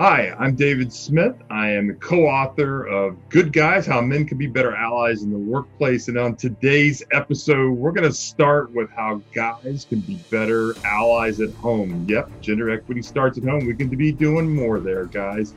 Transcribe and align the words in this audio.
Hi, 0.00 0.34
I'm 0.38 0.56
David 0.56 0.90
Smith. 0.90 1.36
I 1.50 1.72
am 1.72 1.94
co 1.96 2.24
author 2.24 2.86
of 2.86 3.18
Good 3.28 3.52
Guys 3.52 3.84
How 3.84 4.00
Men 4.00 4.26
Can 4.26 4.38
Be 4.38 4.46
Better 4.46 4.74
Allies 4.74 5.24
in 5.24 5.30
the 5.30 5.36
Workplace. 5.36 6.08
And 6.08 6.16
on 6.16 6.36
today's 6.36 7.02
episode, 7.12 7.72
we're 7.72 7.92
going 7.92 8.08
to 8.08 8.14
start 8.14 8.72
with 8.72 8.88
how 8.88 9.20
guys 9.34 9.84
can 9.86 10.00
be 10.00 10.14
better 10.30 10.74
allies 10.86 11.42
at 11.42 11.52
home. 11.52 12.06
Yep, 12.08 12.40
gender 12.40 12.70
equity 12.70 13.02
starts 13.02 13.36
at 13.36 13.44
home. 13.44 13.66
We 13.66 13.74
can 13.74 13.90
be 13.90 14.10
doing 14.10 14.48
more 14.48 14.80
there, 14.80 15.04
guys. 15.04 15.52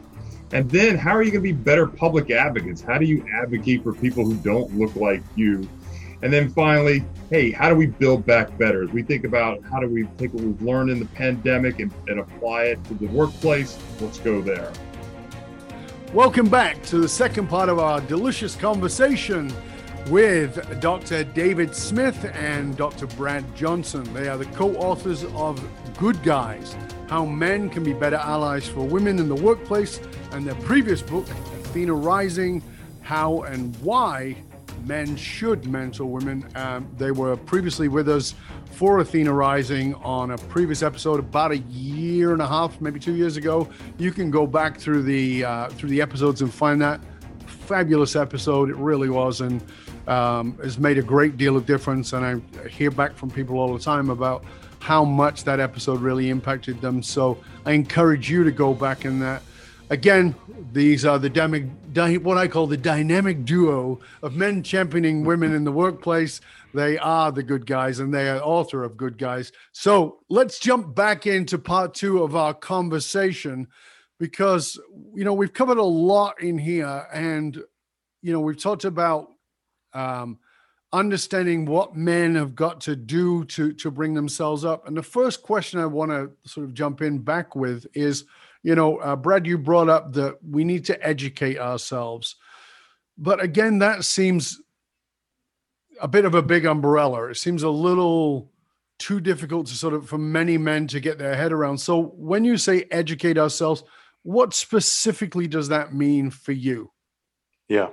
And 0.52 0.70
then, 0.70 0.98
how 0.98 1.12
are 1.12 1.24
you 1.24 1.32
going 1.32 1.42
to 1.42 1.54
be 1.54 1.54
better 1.54 1.88
public 1.88 2.30
advocates? 2.30 2.82
How 2.82 2.98
do 2.98 3.06
you 3.06 3.26
advocate 3.34 3.82
for 3.82 3.94
people 3.94 4.26
who 4.26 4.36
don't 4.36 4.78
look 4.78 4.94
like 4.98 5.24
you? 5.38 5.70
And 6.24 6.32
then 6.32 6.50
finally, 6.50 7.04
hey, 7.30 7.52
how 7.52 7.68
do 7.68 7.76
we 7.76 7.88
build 7.88 8.26
back 8.26 8.58
better? 8.58 8.82
As 8.82 8.90
we 8.92 9.04
think 9.04 9.26
about 9.26 9.62
how 9.64 9.82
do 9.82 9.90
we 9.90 10.06
take 10.18 10.34
what 10.34 10.42
we've 10.42 10.62
learned 10.62 10.90
in 10.90 11.00
the 11.00 11.06
pandemic 11.08 11.82
and, 11.82 11.92
and 12.08 12.22
apply 12.22 12.64
it 12.68 12.84
to 12.86 12.94
the 12.94 13.08
workplace, 13.08 13.78
let's 14.00 14.20
go 14.20 14.42
there. 14.42 14.72
Welcome 16.14 16.48
back 16.48 16.82
to 16.84 17.00
the 17.00 17.10
second 17.10 17.50
part 17.50 17.68
of 17.68 17.78
our 17.78 18.00
delicious 18.00 18.56
conversation 18.56 19.52
with 20.08 20.80
Dr. 20.80 21.26
David 21.26 21.76
Smith 21.76 22.24
and 22.34 22.78
Dr. 22.78 23.06
Brad 23.06 23.44
Johnson. 23.54 24.06
They 24.14 24.30
are 24.30 24.38
the 24.38 24.46
co 24.46 24.74
authors 24.78 25.26
of 25.26 25.62
Good 25.98 26.24
Guys 26.24 26.78
How 27.10 27.26
Men 27.26 27.70
Can 27.70 27.84
Be 27.84 27.92
Better 27.92 28.16
Allies 28.16 28.66
for 28.66 28.88
Women 28.88 29.20
in 29.20 29.28
the 29.28 29.36
Workplace, 29.36 30.00
and 30.32 30.48
their 30.48 30.56
previous 30.56 31.02
book, 31.02 31.28
Athena 31.30 31.94
Rising 31.94 32.64
How 33.02 33.42
and 33.42 33.76
Why 33.82 34.38
men 34.86 35.16
should 35.16 35.68
mentor 35.68 36.06
women. 36.06 36.46
Um, 36.56 36.88
they 36.98 37.12
were 37.12 37.38
previously 37.38 37.88
with 37.88 38.10
us 38.10 38.36
for 38.72 39.00
Athena 39.00 39.32
Rising 39.32 39.94
on 39.96 40.32
a 40.32 40.38
previous 40.38 40.82
episode 40.84 41.20
about 41.20 41.52
a 41.52 41.58
year 41.58 42.34
and 42.34 42.42
a 42.42 42.48
half, 42.48 42.80
maybe 42.82 43.00
two 43.00 43.16
years 43.16 43.38
ago. 43.38 43.70
You 43.98 44.12
can 44.12 44.32
go 44.32 44.48
back 44.48 44.80
through 44.80 45.04
the 45.04 45.46
uh, 45.46 45.70
through 45.70 45.90
the 45.90 46.02
episodes 46.02 46.42
and 46.42 46.54
find 46.54 46.82
that 46.82 47.00
fabulous 47.46 48.16
episode. 48.16 48.70
It 48.70 48.76
really 48.76 49.10
was, 49.10 49.42
and 49.42 49.64
um, 50.08 50.58
has 50.64 50.78
made 50.78 50.98
a 50.98 51.04
great 51.04 51.38
deal 51.38 51.56
of 51.56 51.66
difference. 51.66 52.14
And 52.14 52.26
I 52.26 52.68
hear 52.68 52.92
back 52.92 53.16
from 53.16 53.30
people 53.30 53.58
all 53.58 53.74
the 53.74 53.84
time 53.84 54.10
about 54.10 54.44
how 54.80 55.06
much 55.06 55.46
that 55.46 55.60
episode 55.60 56.02
really 56.02 56.30
impacted 56.30 56.82
them. 56.82 57.02
So 57.02 57.38
I 57.66 57.72
encourage 57.72 58.30
you 58.30 58.44
to 58.44 58.52
go 58.52 58.74
back 58.74 59.06
in 59.06 59.20
that 59.20 59.42
Again, 59.94 60.34
these 60.72 61.06
are 61.06 61.20
the 61.20 61.30
dynamic, 61.30 62.24
what 62.24 62.40
I 62.40 62.48
call 62.48 62.66
the 62.66 62.76
dynamic 62.76 63.46
duo 63.46 64.00
of 64.24 64.36
men 64.36 64.64
championing 64.64 65.24
women 65.24 65.54
in 65.54 65.66
the 65.66 65.72
workplace. 65.72 66.42
They 66.74 66.98
are 66.98 67.32
the 67.32 67.44
good 67.44 67.68
guys 67.68 68.00
and 68.00 68.12
they 68.12 68.28
are 68.28 68.42
author 68.42 68.84
of 68.84 68.98
good 68.98 69.20
guys. 69.20 69.52
So 69.72 70.22
let's 70.30 70.58
jump 70.58 70.96
back 70.96 71.28
into 71.28 71.60
part 71.60 71.94
two 71.94 72.24
of 72.24 72.36
our 72.36 72.56
conversation 72.56 73.68
because, 74.20 74.80
you 75.14 75.24
know, 75.24 75.36
we've 75.36 75.54
covered 75.54 75.78
a 75.78 75.84
lot 75.84 76.42
in 76.42 76.58
here 76.58 77.06
and, 77.14 77.56
you 78.24 78.34
know, 78.34 78.40
we've 78.40 78.60
talked 78.60 78.86
about 78.86 79.28
um, 79.94 80.40
understanding 80.92 81.66
what 81.66 81.96
men 81.96 82.34
have 82.34 82.56
got 82.56 82.82
to 82.82 82.96
do 82.96 83.46
to, 83.46 83.72
to 83.74 83.92
bring 83.92 84.16
themselves 84.16 84.66
up. 84.66 84.88
And 84.88 84.98
the 84.98 85.04
first 85.04 85.44
question 85.44 85.80
I 85.80 85.86
want 85.86 86.10
to 86.10 86.32
sort 86.50 86.66
of 86.66 86.74
jump 86.74 87.04
in 87.04 87.20
back 87.20 87.56
with 87.56 87.86
is, 87.94 88.26
you 88.64 88.76
know, 88.76 88.98
uh, 88.98 89.16
Brad, 89.16 89.46
you 89.46 89.58
brought 89.58 89.90
up 89.90 90.14
that 90.14 90.38
we 90.44 90.64
need 90.64 90.86
to 90.86 91.06
educate 91.06 91.60
ourselves. 91.60 92.38
But 93.18 93.44
again, 93.44 93.80
that 93.80 94.06
seems 94.06 94.60
a 96.02 96.08
bit 96.08 96.26
of 96.26 96.34
a 96.34 96.42
big 96.42 96.66
umbrella. 96.66 97.30
It 97.30 97.38
seems 97.38 97.64
a 97.64 97.70
little 97.70 98.52
too 99.00 99.20
difficult 99.20 99.68
to 99.68 99.76
sort 99.76 99.94
of 99.94 100.08
for 100.08 100.18
many 100.18 100.58
men 100.58 100.88
to 100.88 101.00
get 101.00 101.18
their 101.18 101.36
head 101.36 101.52
around. 101.52 101.78
So 101.78 102.14
when 102.16 102.46
you 102.46 102.58
say 102.58 102.86
educate 102.90 103.38
ourselves, 103.38 103.84
what 104.24 104.54
specifically 104.54 105.48
does 105.48 105.68
that 105.68 105.94
mean 105.94 106.30
for 106.30 106.54
you? 106.54 106.92
Yeah. 107.68 107.90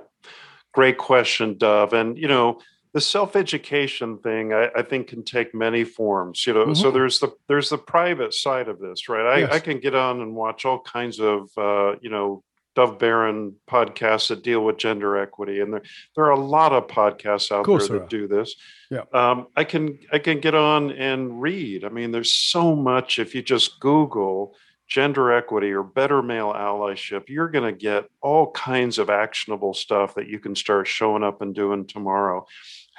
Great 0.73 0.97
question, 0.97 1.57
Dov. 1.57 1.91
And 1.93 2.17
you 2.17 2.29
know, 2.29 2.61
the 2.93 3.01
self-education 3.01 4.17
thing 4.19 4.53
I, 4.53 4.69
I, 4.75 4.81
think 4.81 5.07
can 5.07 5.23
take 5.23 5.55
many 5.55 5.83
forms 5.83 6.45
you 6.45 6.53
know 6.53 6.65
mm-hmm. 6.65 6.73
so 6.73 6.91
there's 6.91 7.19
the 7.19 7.29
there's 7.47 7.69
the 7.69 7.77
private 7.77 8.33
side 8.33 8.67
of 8.67 8.79
this 8.79 9.07
right 9.07 9.25
i, 9.25 9.37
yes. 9.39 9.53
I 9.53 9.59
can 9.59 9.79
get 9.79 9.95
on 9.95 10.21
and 10.21 10.35
watch 10.35 10.65
all 10.65 10.79
kinds 10.79 11.19
of 11.19 11.49
uh, 11.57 11.95
you 12.01 12.09
know 12.09 12.43
dov 12.75 12.99
baron 12.99 13.55
podcasts 13.69 14.29
that 14.29 14.43
deal 14.43 14.63
with 14.63 14.77
gender 14.77 15.17
equity 15.17 15.59
and 15.59 15.73
there, 15.73 15.81
there 16.15 16.25
are 16.25 16.31
a 16.31 16.39
lot 16.39 16.71
of 16.71 16.87
podcasts 16.87 17.51
out 17.51 17.65
there 17.65 17.99
that 17.99 18.09
do 18.09 18.27
this 18.27 18.55
yeah 18.89 19.03
um, 19.13 19.47
i 19.55 19.63
can 19.63 19.97
i 20.11 20.19
can 20.19 20.39
get 20.39 20.55
on 20.55 20.91
and 20.91 21.41
read 21.41 21.83
i 21.83 21.89
mean 21.89 22.11
there's 22.11 22.33
so 22.33 22.75
much 22.75 23.19
if 23.19 23.35
you 23.35 23.41
just 23.41 23.79
google 23.79 24.55
gender 24.91 25.31
equity 25.31 25.71
or 25.71 25.83
better 25.83 26.21
male 26.21 26.53
allyship, 26.53 27.29
you're 27.29 27.47
going 27.47 27.63
to 27.63 27.71
get 27.71 28.03
all 28.21 28.51
kinds 28.51 28.99
of 28.99 29.09
actionable 29.09 29.73
stuff 29.73 30.15
that 30.15 30.27
you 30.27 30.37
can 30.37 30.53
start 30.53 30.85
showing 30.85 31.23
up 31.23 31.41
and 31.41 31.55
doing 31.55 31.87
tomorrow. 31.87 32.45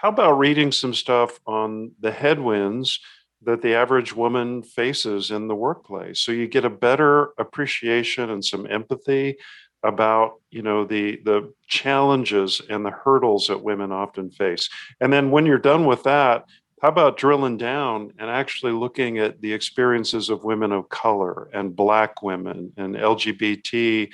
How 0.03 0.09
about 0.09 0.33
reading 0.33 0.73
some 0.73 0.95
stuff 0.95 1.39
on 1.47 1.93
the 2.01 2.11
headwinds 2.11 2.99
that 3.43 3.63
the 3.63 3.75
average 3.75 4.13
woman 4.13 4.65
faces 4.65 5.31
in 5.31 5.47
the 5.47 5.55
workplace? 5.55 6.19
So 6.19 6.33
you 6.33 6.49
get 6.49 6.65
a 6.65 6.71
better 6.71 7.31
appreciation 7.39 8.29
and 8.29 8.45
some 8.45 8.67
empathy 8.69 9.37
about 9.85 10.41
you 10.51 10.63
know 10.63 10.85
the 10.85 11.21
the 11.25 11.53
challenges 11.69 12.61
and 12.69 12.85
the 12.85 12.91
hurdles 12.91 13.47
that 13.47 13.63
women 13.63 13.91
often 13.91 14.31
face 14.31 14.69
and 15.01 15.13
then 15.13 15.33
when 15.33 15.45
you're 15.45 15.59
done 15.59 15.87
with 15.87 16.05
that 16.05 16.45
how 16.81 16.89
about 16.89 17.17
drilling 17.17 17.57
down 17.57 18.13
and 18.21 18.31
actually 18.31 18.71
looking 18.71 19.19
at 19.19 19.41
the 19.41 19.53
experiences 19.53 20.31
of 20.31 20.45
women 20.45 20.71
of 20.71 20.89
color 20.89 21.49
and 21.53 21.75
black 21.75 22.23
women 22.23 22.73
and 22.77 22.95
lgbt 22.95 24.09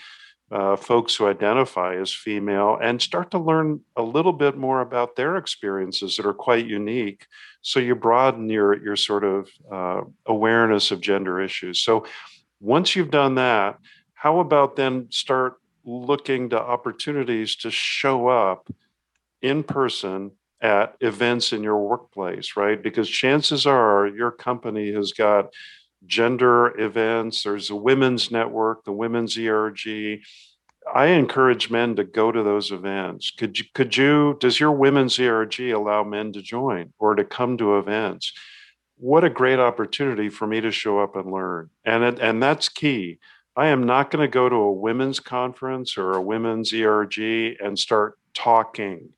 uh, 0.50 0.76
folks 0.76 1.14
who 1.14 1.26
identify 1.26 1.96
as 1.96 2.12
female 2.12 2.78
and 2.82 3.02
start 3.02 3.30
to 3.30 3.38
learn 3.38 3.80
a 3.96 4.02
little 4.02 4.32
bit 4.32 4.56
more 4.56 4.80
about 4.80 5.14
their 5.14 5.36
experiences 5.36 6.16
that 6.16 6.26
are 6.26 6.34
quite 6.34 6.66
unique. 6.66 7.26
So 7.60 7.80
you 7.80 7.94
broaden 7.94 8.48
your 8.48 8.82
your 8.82 8.96
sort 8.96 9.24
of 9.24 9.48
uh, 9.70 10.02
awareness 10.26 10.90
of 10.90 11.00
gender 11.00 11.40
issues. 11.40 11.80
So 11.80 12.06
once 12.60 12.96
you've 12.96 13.10
done 13.10 13.34
that, 13.34 13.78
how 14.14 14.40
about 14.40 14.76
then 14.76 15.08
start 15.10 15.54
looking 15.84 16.50
to 16.50 16.60
opportunities 16.60 17.56
to 17.56 17.70
show 17.70 18.28
up 18.28 18.68
in 19.42 19.62
person 19.62 20.32
at 20.60 20.96
events 21.00 21.52
in 21.52 21.62
your 21.62 21.78
workplace, 21.78 22.56
right? 22.56 22.82
Because 22.82 23.08
chances 23.08 23.66
are 23.66 24.08
your 24.08 24.30
company 24.30 24.92
has 24.92 25.12
got 25.12 25.52
gender 26.06 26.78
events, 26.80 27.42
there's 27.42 27.70
a 27.70 27.76
women's 27.76 28.30
network, 28.30 28.84
the 28.84 28.92
women's 28.92 29.36
ERG. 29.38 30.20
I 30.94 31.06
encourage 31.06 31.70
men 31.70 31.96
to 31.96 32.04
go 32.04 32.32
to 32.32 32.42
those 32.42 32.70
events. 32.70 33.30
Could 33.30 33.58
you, 33.58 33.64
could 33.74 33.96
you, 33.96 34.36
does 34.40 34.58
your 34.58 34.72
women's 34.72 35.18
ERG 35.18 35.60
allow 35.60 36.04
men 36.04 36.32
to 36.32 36.42
join 36.42 36.92
or 36.98 37.14
to 37.14 37.24
come 37.24 37.58
to 37.58 37.78
events? 37.78 38.32
What 38.96 39.24
a 39.24 39.30
great 39.30 39.58
opportunity 39.58 40.28
for 40.28 40.46
me 40.46 40.60
to 40.60 40.72
show 40.72 40.98
up 40.98 41.14
and 41.14 41.30
learn. 41.30 41.70
And, 41.84 42.02
it, 42.04 42.18
and 42.20 42.42
that's 42.42 42.68
key. 42.68 43.18
I 43.54 43.68
am 43.68 43.84
not 43.84 44.10
going 44.10 44.22
to 44.22 44.32
go 44.32 44.48
to 44.48 44.54
a 44.54 44.72
women's 44.72 45.20
conference 45.20 45.98
or 45.98 46.12
a 46.12 46.22
women's 46.22 46.72
ERG 46.72 47.18
and 47.18 47.78
start 47.78 48.18
talking. 48.32 49.10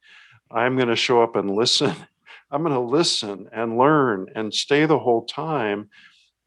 I'm 0.50 0.76
going 0.76 0.88
to 0.88 0.96
show 0.96 1.22
up 1.22 1.36
and 1.36 1.50
listen. 1.50 1.94
I'm 2.50 2.62
going 2.62 2.74
to 2.74 2.80
listen 2.80 3.48
and 3.52 3.78
learn 3.78 4.26
and 4.34 4.52
stay 4.52 4.84
the 4.84 4.98
whole 4.98 5.24
time 5.24 5.88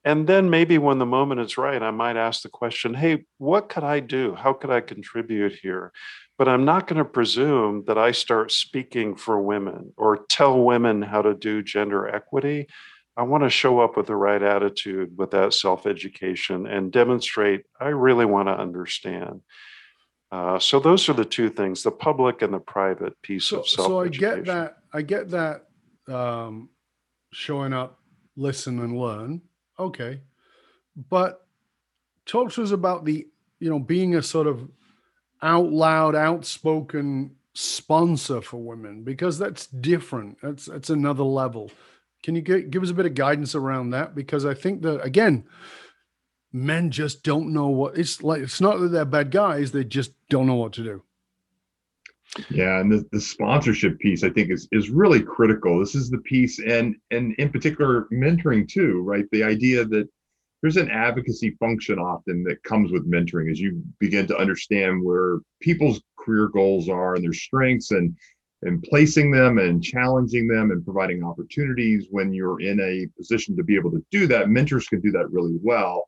and 0.06 0.28
then 0.28 0.50
maybe 0.50 0.78
when 0.78 1.00
the 1.00 1.06
moment 1.06 1.40
is 1.40 1.58
right, 1.58 1.82
I 1.82 1.92
might 1.92 2.18
ask 2.18 2.42
the 2.42 2.50
question, 2.50 2.94
hey, 2.94 3.26
what 3.38 3.70
could 3.70 3.84
I 3.84 4.02
do? 4.02 4.36
How 4.36 4.52
could 4.52 4.70
I 4.70 4.82
contribute 4.82 5.54
here? 5.54 5.94
But 6.38 6.50
I'm 6.50 6.66
not 6.66 6.88
going 6.88 6.98
to 6.98 7.06
presume 7.06 7.86
that 7.88 7.98
I 7.98 8.12
start 8.12 8.52
speaking 8.52 9.16
for 9.16 9.42
women 9.42 9.94
or 9.96 10.26
tell 10.28 10.62
women 10.62 11.02
how 11.02 11.22
to 11.22 11.34
do 11.34 11.64
gender 11.64 12.08
equity. 12.08 12.68
I 13.16 13.24
want 13.24 13.44
to 13.44 13.50
show 13.50 13.80
up 13.80 13.96
with 13.96 14.08
the 14.08 14.16
right 14.16 14.42
attitude 14.42 15.18
with 15.18 15.32
that 15.32 15.54
self 15.54 15.86
education 15.86 16.66
and 16.66 16.92
demonstrate 16.92 17.64
I 17.80 17.90
really 17.90 18.26
want 18.26 18.48
to 18.48 18.60
understand. 18.60 19.42
Uh, 20.32 20.58
so 20.58 20.80
those 20.80 21.08
are 21.08 21.14
the 21.14 21.24
two 21.24 21.50
things: 21.52 21.84
the 21.84 21.92
public 21.92 22.42
and 22.42 22.52
the 22.52 22.60
private 22.60 23.14
piece 23.22 23.46
so, 23.46 23.60
of 23.60 23.68
self. 23.68 23.88
So 23.88 24.02
I 24.02 24.08
get 24.08 24.46
that. 24.46 24.78
I 24.92 25.04
get 25.04 25.30
that. 25.30 25.68
Um, 26.10 26.70
showing 27.32 27.72
up, 27.72 28.00
listen, 28.36 28.80
and 28.80 28.98
learn 28.98 29.42
okay. 29.80 30.22
But 31.10 31.46
talk 32.26 32.52
to 32.54 32.64
us 32.64 32.72
about 32.72 33.06
the 33.06 33.28
you 33.60 33.70
know 33.70 33.80
being 33.80 34.16
a 34.16 34.24
sort 34.24 34.48
of 34.48 34.70
out 35.42 35.72
loud 35.72 36.16
outspoken 36.16 37.36
sponsor 37.54 38.42
for 38.42 38.58
women 38.58 39.04
because 39.04 39.38
that's 39.38 39.68
different. 39.68 40.38
That's 40.42 40.66
that's 40.66 40.90
another 40.90 41.24
level. 41.24 41.72
Can 42.24 42.36
you 42.36 42.42
get, 42.42 42.72
give 42.72 42.84
us 42.84 42.90
a 42.90 42.94
bit 42.94 43.06
of 43.06 43.16
guidance 43.16 43.54
around 43.54 43.90
that? 43.92 44.16
Because 44.16 44.46
i 44.46 44.54
think 44.54 44.82
that 44.84 45.04
again 45.04 45.46
men 46.54 46.92
just 46.92 47.24
don't 47.24 47.52
know 47.52 47.68
what 47.68 47.98
it's 47.98 48.22
like 48.22 48.42
it's 48.42 48.62
not 48.62 48.80
that 48.80 48.90
they're 48.90 49.04
bad 49.04 49.32
guys 49.32 49.72
they 49.72 49.84
just 49.84 50.12
don't 50.30 50.46
know 50.46 50.56
what 50.56 50.72
to 50.72 50.84
do 50.84 51.04
yeah, 52.50 52.80
and 52.80 52.92
the, 52.92 53.06
the 53.12 53.22
sponsorship 53.22 54.00
piece 54.00 54.24
I 54.24 54.30
think 54.30 54.50
is 54.50 54.68
is 54.72 54.90
really 54.90 55.22
critical. 55.22 55.80
This 55.80 55.96
is 55.96 56.10
the 56.10 56.20
piece, 56.20 56.60
and 56.60 56.96
and 57.12 57.34
in 57.36 57.52
particular 57.52 58.08
mentoring 58.12 58.68
too, 58.68 59.02
right? 59.02 59.26
The 59.32 59.44
idea 59.44 59.86
that 59.86 60.08
there's 60.62 60.78
an 60.78 60.90
advocacy 60.90 61.52
function 61.60 62.00
often 62.00 62.44
that 62.46 62.64
comes 62.64 62.92
with 62.92 63.10
mentoring 63.10 63.52
as 63.52 63.60
you 63.60 63.84
begin 64.00 64.26
to 64.28 64.38
understand 64.38 65.04
where 65.04 65.40
people's 65.62 66.02
career 66.18 66.48
goals 66.48 66.90
are 66.90 67.16
and 67.16 67.24
their 67.24 67.34
strengths 67.34 67.92
and 67.92 68.16
and 68.64 68.82
placing 68.84 69.30
them 69.30 69.58
and 69.58 69.84
challenging 69.84 70.48
them 70.48 70.72
and 70.72 70.86
providing 70.86 71.22
opportunities 71.22 72.08
when 72.12 72.34
you're 72.34 72.62
in 72.62 72.80
a 72.80 73.06
position 73.18 73.58
to 73.58 73.64
be 73.64 73.76
able 73.76 73.92
to 73.92 74.04
do 74.10 74.26
that 74.26 74.50
mentors 74.50 74.88
can 74.88 75.02
do 75.02 75.12
that 75.12 75.30
really 75.32 75.58
well 75.62 76.06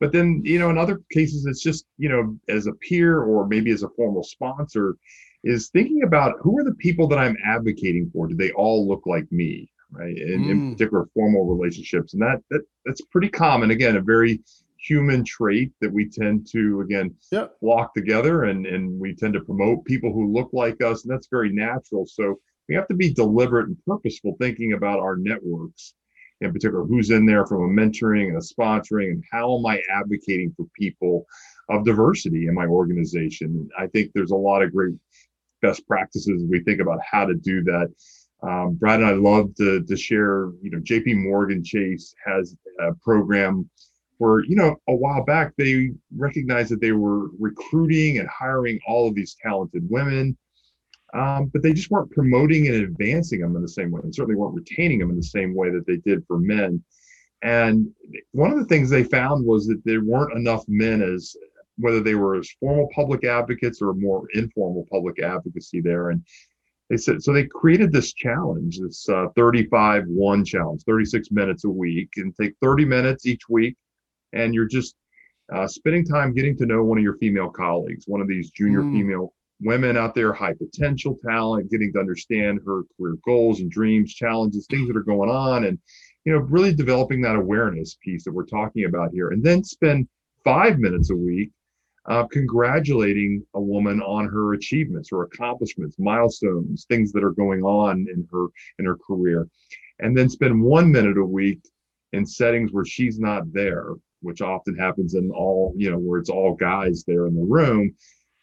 but 0.00 0.10
then 0.10 0.42
you 0.44 0.58
know 0.58 0.70
in 0.70 0.76
other 0.76 1.00
cases 1.12 1.46
it's 1.46 1.62
just 1.62 1.86
you 1.96 2.08
know 2.08 2.36
as 2.48 2.66
a 2.66 2.72
peer 2.72 3.22
or 3.22 3.46
maybe 3.46 3.70
as 3.70 3.84
a 3.84 3.88
formal 3.90 4.24
sponsor 4.24 4.96
is 5.44 5.68
thinking 5.68 6.02
about 6.02 6.34
who 6.40 6.58
are 6.58 6.64
the 6.64 6.74
people 6.74 7.06
that 7.06 7.18
i'm 7.18 7.36
advocating 7.44 8.10
for 8.12 8.26
do 8.26 8.34
they 8.34 8.50
all 8.52 8.88
look 8.88 9.02
like 9.06 9.30
me 9.30 9.68
right? 9.94 10.16
In, 10.16 10.44
mm. 10.44 10.50
in 10.50 10.72
particular, 10.72 11.08
formal 11.14 11.46
relationships, 11.46 12.12
and 12.12 12.22
that 12.22 12.42
that 12.50 12.62
that's 12.84 13.00
pretty 13.00 13.28
common. 13.28 13.70
Again, 13.70 13.96
a 13.96 14.00
very 14.00 14.40
human 14.76 15.24
trait 15.24 15.72
that 15.80 15.92
we 15.92 16.08
tend 16.08 16.46
to 16.52 16.82
again 16.82 17.14
yep. 17.30 17.58
flock 17.60 17.94
together, 17.94 18.44
and 18.44 18.66
and 18.66 19.00
we 19.00 19.14
tend 19.14 19.34
to 19.34 19.40
promote 19.40 19.84
people 19.84 20.12
who 20.12 20.32
look 20.32 20.50
like 20.52 20.82
us, 20.82 21.04
and 21.04 21.12
that's 21.12 21.28
very 21.28 21.52
natural. 21.52 22.06
So 22.06 22.38
we 22.68 22.74
have 22.74 22.88
to 22.88 22.94
be 22.94 23.12
deliberate 23.12 23.68
and 23.68 23.76
purposeful 23.86 24.36
thinking 24.40 24.72
about 24.72 25.00
our 25.00 25.16
networks 25.16 25.94
in 26.40 26.52
particular 26.52 26.84
who's 26.84 27.10
in 27.10 27.24
there 27.24 27.46
from 27.46 27.62
a 27.62 27.68
mentoring 27.68 28.28
and 28.28 28.36
a 28.36 28.40
sponsoring 28.40 29.12
and 29.12 29.24
how 29.30 29.56
am 29.56 29.64
i 29.66 29.80
advocating 29.88 30.52
for 30.56 30.66
people 30.76 31.24
of 31.68 31.84
diversity 31.84 32.48
in 32.48 32.54
my 32.54 32.66
organization 32.66 33.68
i 33.78 33.86
think 33.86 34.10
there's 34.12 34.32
a 34.32 34.36
lot 34.36 34.60
of 34.60 34.72
great 34.72 34.94
best 35.66 35.86
practices 35.86 36.44
we 36.48 36.60
think 36.60 36.80
about 36.80 37.00
how 37.10 37.24
to 37.24 37.34
do 37.34 37.62
that 37.62 37.88
um, 38.44 38.74
Brad 38.74 39.00
and 39.00 39.08
I 39.08 39.12
love 39.12 39.54
to, 39.56 39.82
to 39.82 39.96
share, 39.96 40.50
you 40.60 40.70
know, 40.70 40.78
JP 40.78 41.24
Morgan 41.24 41.64
Chase 41.64 42.14
has 42.24 42.54
a 42.78 42.92
program 43.02 43.68
where, 44.18 44.44
you 44.44 44.54
know, 44.54 44.76
a 44.88 44.94
while 44.94 45.24
back 45.24 45.52
they 45.56 45.92
recognized 46.16 46.70
that 46.70 46.80
they 46.80 46.92
were 46.92 47.28
recruiting 47.38 48.18
and 48.18 48.28
hiring 48.28 48.78
all 48.86 49.08
of 49.08 49.14
these 49.14 49.36
talented 49.42 49.88
women, 49.88 50.36
um, 51.14 51.50
but 51.52 51.62
they 51.62 51.72
just 51.72 51.90
weren't 51.90 52.10
promoting 52.10 52.68
and 52.68 52.76
advancing 52.76 53.40
them 53.40 53.56
in 53.56 53.62
the 53.62 53.68
same 53.68 53.90
way, 53.90 54.00
and 54.02 54.14
certainly 54.14 54.36
weren't 54.36 54.54
retaining 54.54 54.98
them 54.98 55.10
in 55.10 55.16
the 55.16 55.22
same 55.22 55.54
way 55.54 55.70
that 55.70 55.86
they 55.86 55.96
did 55.98 56.22
for 56.26 56.38
men. 56.38 56.82
And 57.42 57.88
one 58.32 58.52
of 58.52 58.58
the 58.58 58.66
things 58.66 58.90
they 58.90 59.04
found 59.04 59.44
was 59.46 59.66
that 59.68 59.82
there 59.84 60.02
weren't 60.02 60.36
enough 60.36 60.64
men 60.68 61.02
as 61.02 61.34
whether 61.78 62.00
they 62.00 62.14
were 62.14 62.36
as 62.36 62.50
formal 62.60 62.88
public 62.94 63.24
advocates 63.24 63.82
or 63.82 63.94
more 63.94 64.24
informal 64.34 64.86
public 64.90 65.20
advocacy 65.22 65.80
there. 65.80 66.10
And 66.10 66.24
they 66.90 66.96
said 66.96 67.22
so 67.22 67.32
they 67.32 67.46
created 67.46 67.92
this 67.92 68.12
challenge 68.12 68.78
this 68.78 69.08
uh, 69.08 69.26
35 69.36 70.04
1 70.06 70.44
challenge 70.44 70.82
36 70.84 71.30
minutes 71.30 71.64
a 71.64 71.68
week 71.68 72.10
and 72.16 72.34
take 72.40 72.54
30 72.62 72.84
minutes 72.84 73.26
each 73.26 73.42
week 73.48 73.76
and 74.32 74.54
you're 74.54 74.66
just 74.66 74.94
uh, 75.54 75.66
spending 75.66 76.04
time 76.04 76.32
getting 76.32 76.56
to 76.56 76.66
know 76.66 76.82
one 76.82 76.98
of 76.98 77.04
your 77.04 77.16
female 77.18 77.50
colleagues 77.50 78.04
one 78.06 78.20
of 78.20 78.28
these 78.28 78.50
junior 78.50 78.82
mm. 78.82 78.92
female 78.92 79.32
women 79.60 79.96
out 79.96 80.14
there 80.14 80.32
high 80.32 80.54
potential 80.54 81.18
talent 81.26 81.70
getting 81.70 81.92
to 81.92 81.98
understand 81.98 82.60
her 82.66 82.82
career 82.96 83.16
goals 83.24 83.60
and 83.60 83.70
dreams 83.70 84.12
challenges 84.12 84.66
things 84.66 84.86
that 84.88 84.96
are 84.96 85.02
going 85.02 85.30
on 85.30 85.64
and 85.64 85.78
you 86.24 86.32
know 86.32 86.38
really 86.38 86.74
developing 86.74 87.20
that 87.20 87.36
awareness 87.36 87.96
piece 88.02 88.24
that 88.24 88.32
we're 88.32 88.44
talking 88.44 88.84
about 88.84 89.10
here 89.12 89.30
and 89.30 89.42
then 89.42 89.64
spend 89.64 90.06
five 90.44 90.78
minutes 90.78 91.10
a 91.10 91.16
week 91.16 91.50
uh, 92.06 92.24
congratulating 92.26 93.44
a 93.54 93.60
woman 93.60 94.00
on 94.02 94.26
her 94.26 94.54
achievements, 94.54 95.10
her 95.10 95.22
accomplishments, 95.22 95.96
milestones, 95.98 96.84
things 96.88 97.12
that 97.12 97.24
are 97.24 97.30
going 97.30 97.62
on 97.62 98.06
in 98.12 98.26
her 98.30 98.46
in 98.78 98.84
her 98.84 98.96
career, 98.96 99.48
and 100.00 100.16
then 100.16 100.28
spend 100.28 100.60
one 100.60 100.90
minute 100.90 101.16
a 101.16 101.24
week 101.24 101.60
in 102.12 102.26
settings 102.26 102.72
where 102.72 102.84
she's 102.84 103.18
not 103.18 103.50
there, 103.52 103.94
which 104.20 104.42
often 104.42 104.76
happens 104.76 105.14
in 105.14 105.30
all 105.30 105.72
you 105.76 105.90
know 105.90 105.98
where 105.98 106.20
it's 106.20 106.30
all 106.30 106.54
guys 106.54 107.04
there 107.06 107.26
in 107.26 107.34
the 107.34 107.42
room, 107.42 107.94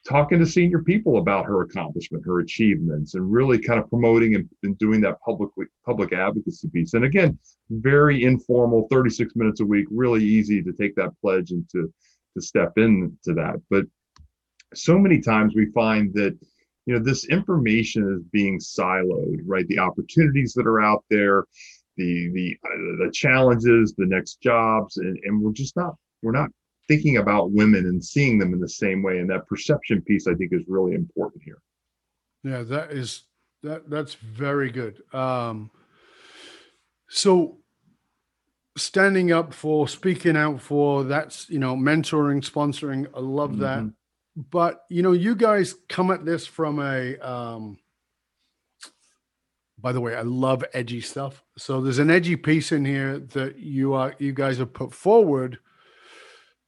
talking 0.07 0.39
to 0.39 0.45
senior 0.45 0.81
people 0.81 1.17
about 1.17 1.45
her 1.45 1.61
accomplishment, 1.61 2.25
her 2.25 2.39
achievements, 2.39 3.13
and 3.13 3.31
really 3.31 3.59
kind 3.59 3.79
of 3.79 3.87
promoting 3.89 4.33
and, 4.35 4.49
and 4.63 4.77
doing 4.79 5.01
that 5.01 5.21
public 5.21 5.51
public 5.85 6.13
advocacy 6.13 6.67
piece. 6.69 6.95
And 6.95 7.05
again, 7.05 7.37
very 7.69 8.23
informal, 8.23 8.87
36 8.89 9.35
minutes 9.35 9.59
a 9.59 9.65
week, 9.65 9.85
really 9.91 10.23
easy 10.23 10.63
to 10.63 10.73
take 10.73 10.95
that 10.95 11.11
pledge 11.21 11.51
and 11.51 11.67
to 11.69 11.93
to 12.35 12.41
step 12.41 12.77
into 12.77 13.33
that. 13.33 13.61
But 13.69 13.85
so 14.73 14.97
many 14.97 15.21
times 15.21 15.53
we 15.55 15.71
find 15.71 16.13
that 16.13 16.37
you 16.85 16.93
know 16.93 17.03
this 17.03 17.25
information 17.25 18.15
is 18.17 18.23
being 18.31 18.59
siloed, 18.59 19.39
right? 19.45 19.67
The 19.67 19.79
opportunities 19.79 20.53
that 20.53 20.67
are 20.67 20.81
out 20.81 21.03
there, 21.09 21.45
the 21.97 22.29
the 22.33 22.57
uh, 22.65 23.05
the 23.05 23.11
challenges, 23.13 23.93
the 23.97 24.05
next 24.05 24.41
jobs, 24.41 24.97
and, 24.97 25.17
and 25.23 25.41
we're 25.41 25.51
just 25.51 25.75
not 25.75 25.95
we're 26.21 26.31
not 26.31 26.49
thinking 26.87 27.17
about 27.17 27.51
women 27.51 27.85
and 27.85 28.03
seeing 28.03 28.37
them 28.37 28.53
in 28.53 28.59
the 28.59 28.69
same 28.69 29.03
way. 29.03 29.19
And 29.19 29.29
that 29.29 29.47
perception 29.47 30.01
piece, 30.01 30.27
I 30.27 30.33
think, 30.33 30.51
is 30.51 30.63
really 30.67 30.93
important 30.93 31.43
here. 31.43 31.61
Yeah, 32.43 32.63
that 32.63 32.91
is 32.91 33.23
that 33.63 33.89
that's 33.89 34.15
very 34.15 34.71
good. 34.71 35.03
Um, 35.13 35.69
so 37.09 37.57
standing 38.77 39.31
up 39.31 39.53
for, 39.53 39.87
speaking 39.87 40.37
out 40.37 40.61
for, 40.61 41.03
that's, 41.03 41.49
you 41.49 41.59
know, 41.59 41.75
mentoring, 41.75 42.41
sponsoring. 42.41 43.07
I 43.15 43.19
love 43.19 43.57
that. 43.59 43.79
Mm-hmm. 43.79 44.41
But, 44.49 44.85
you 44.89 45.01
know, 45.03 45.11
you 45.11 45.35
guys 45.35 45.75
come 45.89 46.09
at 46.09 46.23
this 46.25 46.47
from 46.47 46.79
a, 46.79 47.17
um, 47.19 47.77
by 49.77 49.91
the 49.91 49.99
way, 49.99 50.15
I 50.15 50.21
love 50.21 50.63
edgy 50.73 51.01
stuff. 51.01 51.43
So 51.57 51.81
there's 51.81 51.99
an 51.99 52.09
edgy 52.09 52.35
piece 52.35 52.71
in 52.71 52.85
here 52.85 53.19
that 53.19 53.57
you 53.57 53.93
are, 53.93 54.15
you 54.19 54.31
guys 54.31 54.57
have 54.59 54.73
put 54.73 54.93
forward, 54.93 55.57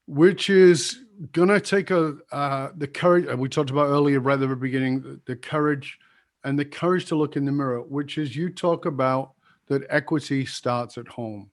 which 0.08 0.50
is 0.50 1.00
gonna 1.32 1.60
take 1.60 1.92
a 1.92 2.18
uh, 2.32 2.72
the 2.76 2.88
courage 2.88 3.28
we 3.38 3.48
talked 3.48 3.70
about 3.70 3.88
earlier, 3.88 4.20
right 4.20 4.34
at 4.34 4.50
the 4.50 4.56
beginning, 4.56 5.02
the, 5.02 5.20
the 5.26 5.36
courage 5.36 6.00
and 6.44 6.58
the 6.58 6.66
courage 6.66 7.06
to 7.06 7.16
look 7.16 7.38
in 7.38 7.46
the 7.46 7.52
mirror, 7.52 7.82
which 7.82 8.18
is 8.18 8.36
you 8.36 8.50
talk 8.50 8.86
about 8.86 9.34
that 9.68 9.84
equity 9.90 10.46
starts 10.46 10.98
at 10.98 11.08
home. 11.08 11.50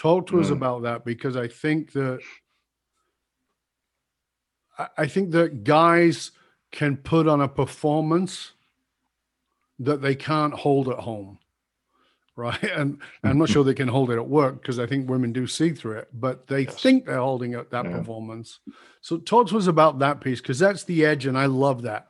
Talk 0.00 0.28
to 0.28 0.36
mm. 0.36 0.40
us 0.40 0.48
about 0.48 0.80
that 0.84 1.04
because 1.04 1.36
I 1.36 1.46
think 1.46 1.92
that 1.92 2.20
I 4.96 5.06
think 5.06 5.32
that 5.32 5.62
guys 5.62 6.30
can 6.72 6.96
put 6.96 7.28
on 7.28 7.42
a 7.42 7.48
performance 7.48 8.52
that 9.78 10.00
they 10.00 10.14
can't 10.14 10.54
hold 10.54 10.88
at 10.88 11.00
home. 11.00 11.38
Right. 12.34 12.64
And 12.74 12.98
I'm 13.22 13.36
not 13.36 13.50
sure 13.50 13.62
they 13.62 13.74
can 13.74 13.88
hold 13.88 14.10
it 14.10 14.16
at 14.16 14.26
work 14.26 14.62
because 14.62 14.78
I 14.78 14.86
think 14.86 15.10
women 15.10 15.34
do 15.34 15.46
see 15.46 15.72
through 15.72 15.98
it, 15.98 16.08
but 16.14 16.46
they 16.46 16.62
yes. 16.62 16.80
think 16.80 17.04
they're 17.04 17.18
holding 17.18 17.54
up 17.54 17.68
that 17.68 17.84
yeah. 17.84 17.98
performance. 17.98 18.60
So 19.02 19.18
talk 19.18 19.48
to 19.48 19.58
us 19.58 19.66
about 19.66 19.98
that 19.98 20.22
piece 20.22 20.40
because 20.40 20.58
that's 20.58 20.84
the 20.84 21.04
edge. 21.04 21.26
And 21.26 21.36
I 21.36 21.44
love 21.44 21.82
that. 21.82 22.08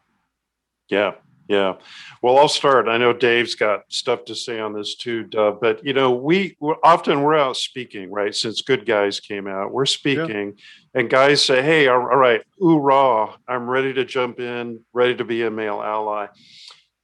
Yeah. 0.89 1.15
Yeah. 1.51 1.79
Well, 2.23 2.39
I'll 2.39 2.47
start. 2.47 2.87
I 2.87 2.97
know 2.97 3.13
Dave's 3.13 3.57
got 3.57 3.81
stuff 3.89 4.25
to 4.27 4.37
say 4.37 4.61
on 4.61 4.73
this 4.73 4.95
too, 4.95 5.25
Dov, 5.25 5.61
but 5.61 5.85
you 5.85 5.93
know, 5.93 6.13
we 6.13 6.57
we're, 6.61 6.77
often 6.85 7.23
we're 7.23 7.37
out 7.37 7.57
speaking, 7.57 8.09
right? 8.09 8.33
Since 8.33 8.63
Good 8.63 8.87
Guys 8.87 9.19
came 9.19 9.49
out, 9.49 9.73
we're 9.73 9.85
speaking 9.85 10.55
yeah. 10.57 11.01
and 11.01 11.11
guys 11.11 11.45
say, 11.45 11.61
Hey, 11.61 11.89
all 11.89 11.99
right, 11.99 12.43
raw, 12.61 13.35
I'm 13.49 13.69
ready 13.69 13.93
to 13.95 14.05
jump 14.05 14.39
in, 14.39 14.79
ready 14.93 15.17
to 15.17 15.25
be 15.25 15.43
a 15.43 15.51
male 15.51 15.83
ally. 15.83 16.29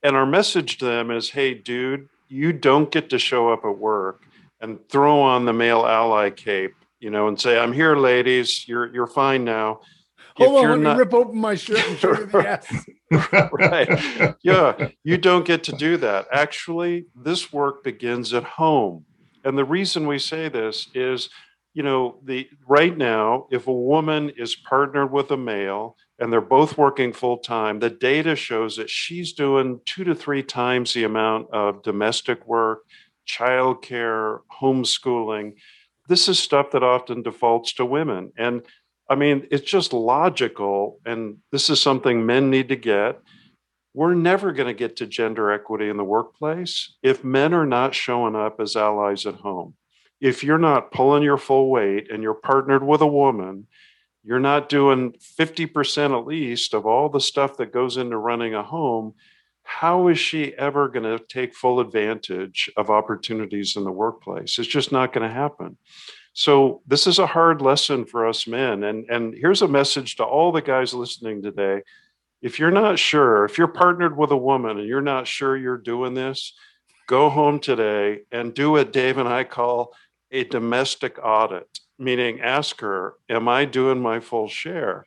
And 0.04 0.14
our 0.14 0.26
message 0.26 0.78
to 0.78 0.84
them 0.84 1.10
is, 1.10 1.28
Hey, 1.28 1.52
dude, 1.52 2.08
you 2.28 2.52
don't 2.52 2.92
get 2.92 3.10
to 3.10 3.18
show 3.18 3.52
up 3.52 3.64
at 3.64 3.76
work 3.76 4.22
and 4.60 4.78
throw 4.88 5.22
on 5.22 5.44
the 5.44 5.52
male 5.52 5.84
ally 5.84 6.30
cape, 6.30 6.74
you 7.00 7.10
know, 7.10 7.26
and 7.26 7.40
say, 7.40 7.58
I'm 7.58 7.72
here, 7.72 7.96
ladies, 7.96 8.68
you're 8.68 8.94
you're 8.94 9.08
fine 9.08 9.44
now 9.44 9.80
Hold 10.36 10.64
on, 10.64 10.70
let 10.70 10.80
not... 10.80 10.96
me 10.96 10.98
rip 10.98 11.14
open 11.14 11.38
my 11.38 11.54
shirt 11.54 11.86
and 11.88 11.98
show 11.98 12.18
you 12.18 12.26
the 12.26 12.48
ass. 12.48 13.50
right. 13.52 14.36
Yeah, 14.42 14.88
you 15.02 15.16
don't 15.16 15.46
get 15.46 15.64
to 15.64 15.72
do 15.72 15.96
that. 15.98 16.26
Actually, 16.30 17.06
this 17.14 17.52
work 17.52 17.82
begins 17.82 18.34
at 18.34 18.44
home. 18.44 19.04
And 19.44 19.56
the 19.56 19.64
reason 19.64 20.06
we 20.06 20.18
say 20.18 20.48
this 20.48 20.88
is, 20.94 21.30
you 21.72 21.82
know, 21.82 22.18
the 22.24 22.48
right 22.66 22.96
now, 22.96 23.46
if 23.50 23.66
a 23.66 23.72
woman 23.72 24.30
is 24.36 24.56
partnered 24.56 25.12
with 25.12 25.30
a 25.30 25.36
male 25.36 25.96
and 26.18 26.32
they're 26.32 26.40
both 26.40 26.76
working 26.76 27.12
full 27.12 27.38
time, 27.38 27.78
the 27.78 27.90
data 27.90 28.34
shows 28.34 28.76
that 28.76 28.90
she's 28.90 29.32
doing 29.32 29.80
two 29.86 30.04
to 30.04 30.14
three 30.14 30.42
times 30.42 30.92
the 30.92 31.04
amount 31.04 31.48
of 31.50 31.82
domestic 31.82 32.46
work, 32.46 32.80
childcare, 33.26 34.40
homeschooling. 34.60 35.54
This 36.08 36.28
is 36.28 36.38
stuff 36.38 36.70
that 36.72 36.82
often 36.82 37.22
defaults 37.22 37.72
to 37.74 37.84
women. 37.84 38.32
And 38.36 38.62
I 39.08 39.14
mean, 39.14 39.46
it's 39.50 39.70
just 39.70 39.92
logical. 39.92 40.98
And 41.06 41.38
this 41.52 41.70
is 41.70 41.80
something 41.80 42.26
men 42.26 42.50
need 42.50 42.68
to 42.68 42.76
get. 42.76 43.20
We're 43.94 44.14
never 44.14 44.52
going 44.52 44.66
to 44.66 44.74
get 44.74 44.96
to 44.96 45.06
gender 45.06 45.50
equity 45.50 45.88
in 45.88 45.96
the 45.96 46.04
workplace 46.04 46.96
if 47.02 47.24
men 47.24 47.54
are 47.54 47.66
not 47.66 47.94
showing 47.94 48.36
up 48.36 48.60
as 48.60 48.76
allies 48.76 49.24
at 49.24 49.36
home. 49.36 49.74
If 50.20 50.44
you're 50.44 50.58
not 50.58 50.92
pulling 50.92 51.22
your 51.22 51.38
full 51.38 51.70
weight 51.70 52.10
and 52.10 52.22
you're 52.22 52.34
partnered 52.34 52.82
with 52.82 53.00
a 53.00 53.06
woman, 53.06 53.66
you're 54.22 54.40
not 54.40 54.68
doing 54.68 55.12
50% 55.38 56.18
at 56.18 56.26
least 56.26 56.74
of 56.74 56.84
all 56.84 57.08
the 57.08 57.20
stuff 57.20 57.56
that 57.58 57.72
goes 57.72 57.96
into 57.96 58.18
running 58.18 58.54
a 58.54 58.62
home. 58.62 59.14
How 59.62 60.08
is 60.08 60.18
she 60.18 60.52
ever 60.54 60.88
going 60.88 61.04
to 61.04 61.24
take 61.24 61.54
full 61.54 61.80
advantage 61.80 62.70
of 62.76 62.90
opportunities 62.90 63.76
in 63.76 63.84
the 63.84 63.92
workplace? 63.92 64.58
It's 64.58 64.68
just 64.68 64.90
not 64.92 65.12
going 65.12 65.28
to 65.28 65.34
happen. 65.34 65.78
So 66.38 66.82
this 66.86 67.06
is 67.06 67.18
a 67.18 67.26
hard 67.26 67.62
lesson 67.62 68.04
for 68.04 68.28
us 68.28 68.46
men. 68.46 68.84
And, 68.84 69.08
and 69.08 69.34
here's 69.34 69.62
a 69.62 69.68
message 69.68 70.16
to 70.16 70.22
all 70.22 70.52
the 70.52 70.60
guys 70.60 70.92
listening 70.92 71.40
today. 71.40 71.80
If 72.42 72.58
you're 72.58 72.70
not 72.70 72.98
sure, 72.98 73.46
if 73.46 73.56
you're 73.56 73.68
partnered 73.68 74.18
with 74.18 74.30
a 74.32 74.36
woman 74.36 74.78
and 74.78 74.86
you're 74.86 75.00
not 75.00 75.26
sure 75.26 75.56
you're 75.56 75.78
doing 75.78 76.12
this, 76.12 76.52
go 77.08 77.30
home 77.30 77.58
today 77.58 78.20
and 78.30 78.52
do 78.52 78.72
what 78.72 78.92
Dave 78.92 79.16
and 79.16 79.26
I 79.26 79.44
call 79.44 79.94
a 80.30 80.44
domestic 80.44 81.18
audit, 81.24 81.80
meaning 81.98 82.42
ask 82.42 82.82
her, 82.82 83.14
Am 83.30 83.48
I 83.48 83.64
doing 83.64 84.02
my 84.02 84.20
full 84.20 84.46
share? 84.46 85.06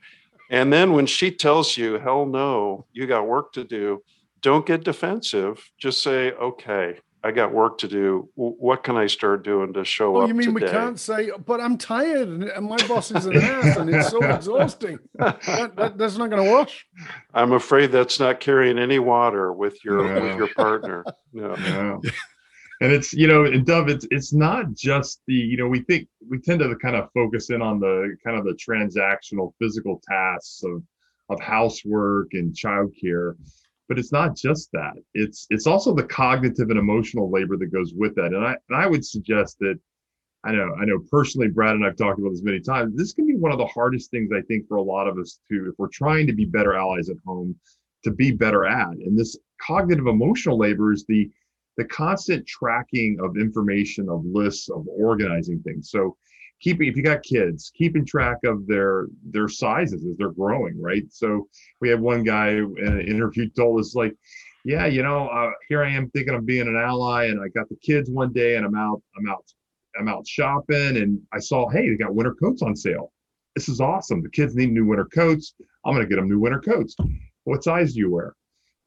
And 0.50 0.74
then 0.74 0.94
when 0.94 1.06
she 1.06 1.30
tells 1.30 1.78
you, 1.78 2.00
Hell 2.00 2.26
no, 2.26 2.88
you 2.92 3.06
got 3.06 3.28
work 3.28 3.54
to 3.54 3.64
do, 3.64 4.02
don't 4.42 4.66
get 4.66 4.84
defensive. 4.84 5.70
Just 5.78 6.02
say, 6.02 6.32
Okay, 6.32 6.98
I 7.24 7.32
got 7.32 7.54
work 7.54 7.78
to 7.80 7.88
do. 7.88 8.30
What 8.36 8.84
can 8.84 8.96
I 8.96 9.08
start 9.08 9.44
doing 9.44 9.74
to 9.74 9.84
show 9.84 10.16
oh, 10.16 10.22
up? 10.22 10.30
You 10.30 10.34
mean 10.34 10.54
today? 10.54 10.68
we 10.68 10.72
can't 10.72 11.00
say, 11.00 11.32
but 11.46 11.60
I'm 11.60 11.78
tired 11.78 12.30
and 12.30 12.66
my 12.66 12.78
boss 12.88 13.12
is 13.12 13.26
an 13.26 13.38
ass 13.42 13.78
and 13.78 13.90
it's 13.90 14.10
so 14.10 14.24
exhausting. 14.24 15.00
That, 15.16 15.42
that, 15.76 15.98
that's 15.98 16.18
not 16.18 16.30
going 16.30 16.46
to 16.46 16.52
wash. 16.52 16.88
I'm 17.34 17.52
afraid 17.52 17.92
that's 17.92 18.20
not 18.20 18.40
carrying 18.40 18.80
any 18.80 19.00
water 19.00 19.52
with 19.52 19.84
your 19.84 20.08
no. 20.08 20.22
with 20.22 20.38
your 20.38 20.48
partner. 20.54 21.04
No. 21.34 21.56
no. 21.56 22.02
And 22.82 22.94
it's 22.94 23.12
you 23.12 23.28
know, 23.28 23.44
and 23.44 23.66
Dov, 23.66 23.90
it's 23.90 24.08
it's 24.12 24.32
not 24.32 24.74
just 24.74 25.22
the 25.28 25.34
you 25.34 25.58
know 25.58 25.68
we 25.68 25.82
think 25.82 26.08
we 26.30 26.40
tend 26.40 26.62
to 26.62 26.74
kind 26.78 26.96
of 26.96 27.10
focus 27.14 27.50
in 27.50 27.62
on 27.62 27.82
the 27.82 28.16
kind 28.26 28.38
of 28.38 28.46
the 28.46 28.54
transactional 28.54 29.52
physical 29.60 30.02
tasks 30.08 30.62
of 30.64 30.82
of 31.30 31.42
housework 31.42 32.30
and 32.32 32.56
childcare 32.56 33.36
but 33.90 34.00
it's 34.00 34.14
not 34.14 34.36
just 34.36 34.70
that. 34.72 34.94
It's 35.14 35.48
it's 35.50 35.68
also 35.68 35.94
the 35.94 36.04
cognitive 36.04 36.70
and 36.70 36.80
emotional 36.80 37.30
labor 37.30 37.58
that 37.58 37.74
goes 37.74 37.94
with 37.94 38.16
that. 38.16 38.28
And 38.28 38.46
i 38.46 38.56
and 38.70 38.78
i 38.82 38.88
would 38.88 39.06
suggest 39.06 39.58
that 39.60 39.78
i 40.46 40.54
know 40.54 40.74
i 40.80 40.86
know 40.86 41.00
personally 41.12 41.50
brad 41.50 41.76
and 41.76 41.86
i've 41.86 41.98
talked 41.98 42.18
about 42.18 42.30
this 42.30 42.44
many 42.44 42.62
times 42.62 42.96
this 42.96 43.12
can 43.12 43.28
be 43.28 43.36
one 43.36 43.52
of 43.52 43.58
the 43.58 43.66
hardest 43.66 44.10
things 44.10 44.32
i 44.32 44.40
think 44.44 44.66
for 44.70 44.78
a 44.78 44.82
lot 44.82 45.06
of 45.06 45.18
us 45.18 45.42
to 45.52 45.68
if 45.68 45.76
we're 45.78 45.90
trying 45.90 46.26
to 46.26 46.32
be 46.32 46.46
better 46.46 46.76
allies 46.76 47.10
at 47.10 47.18
home 47.26 47.54
to 48.04 48.12
be 48.12 48.32
better 48.32 48.66
at. 48.66 48.90
And 48.90 49.18
this 49.18 49.38
cognitive 49.62 50.08
emotional 50.08 50.58
labor 50.58 50.94
is 50.94 51.06
the 51.06 51.30
the 51.78 51.86
constant 51.86 52.46
tracking 52.46 53.18
of 53.22 53.38
information 53.38 54.10
of 54.10 54.26
lists 54.26 54.70
of 54.70 54.86
organizing 54.88 55.62
things. 55.62 55.90
So 55.90 56.18
keeping 56.62 56.88
if 56.88 56.96
you 56.96 57.04
got 57.04 57.24
kids 57.24 57.72
keeping 57.76 58.06
track 58.06 58.38
of 58.46 58.68
their 58.68 59.08
their 59.30 59.48
sizes 59.48 60.06
as 60.06 60.18
they're 60.18 60.32
growing 60.32 60.80
right? 60.82 61.04
So 61.10 61.48
we 61.82 61.90
had 61.90 62.00
one 62.00 62.24
guy 62.24 62.50
in 62.50 62.76
an 62.78 63.02
interview 63.02 63.50
told 63.50 63.80
us 63.80 63.96
like 63.96 64.16
yeah 64.66 64.86
you 64.86 65.02
know 65.02 65.28
uh, 65.30 65.52
here 65.70 65.84
i 65.84 65.90
am 65.90 66.10
thinking 66.10 66.36
of 66.36 66.46
being 66.46 66.68
an 66.68 66.76
ally 66.76 67.26
and 67.28 67.40
i 67.42 67.48
got 67.48 67.70
the 67.70 67.78
kids 67.78 68.10
one 68.10 68.34
day 68.34 68.58
and 68.58 68.66
i'm 68.66 68.76
out 68.76 69.02
i'm 69.18 69.30
out 69.30 69.46
i'm 69.98 70.10
out 70.10 70.28
shopping 70.28 70.98
and 70.98 71.20
i 71.34 71.40
saw 71.40 71.70
hey 71.70 71.90
they 71.90 71.96
got 71.96 72.14
winter 72.14 72.36
coats 72.36 72.62
on 72.62 72.76
sale. 72.76 73.12
This 73.56 73.68
is 73.68 73.82
awesome. 73.82 74.22
The 74.22 74.30
kids 74.30 74.56
need 74.56 74.72
new 74.72 74.86
winter 74.86 75.08
coats. 75.14 75.56
I'm 75.84 75.94
going 75.94 76.06
to 76.06 76.10
get 76.10 76.18
them 76.18 76.30
new 76.30 76.40
winter 76.40 76.60
coats. 76.60 76.96
What 77.46 77.64
size 77.64 77.94
do 77.94 78.00
you 78.00 78.12
wear? 78.12 78.36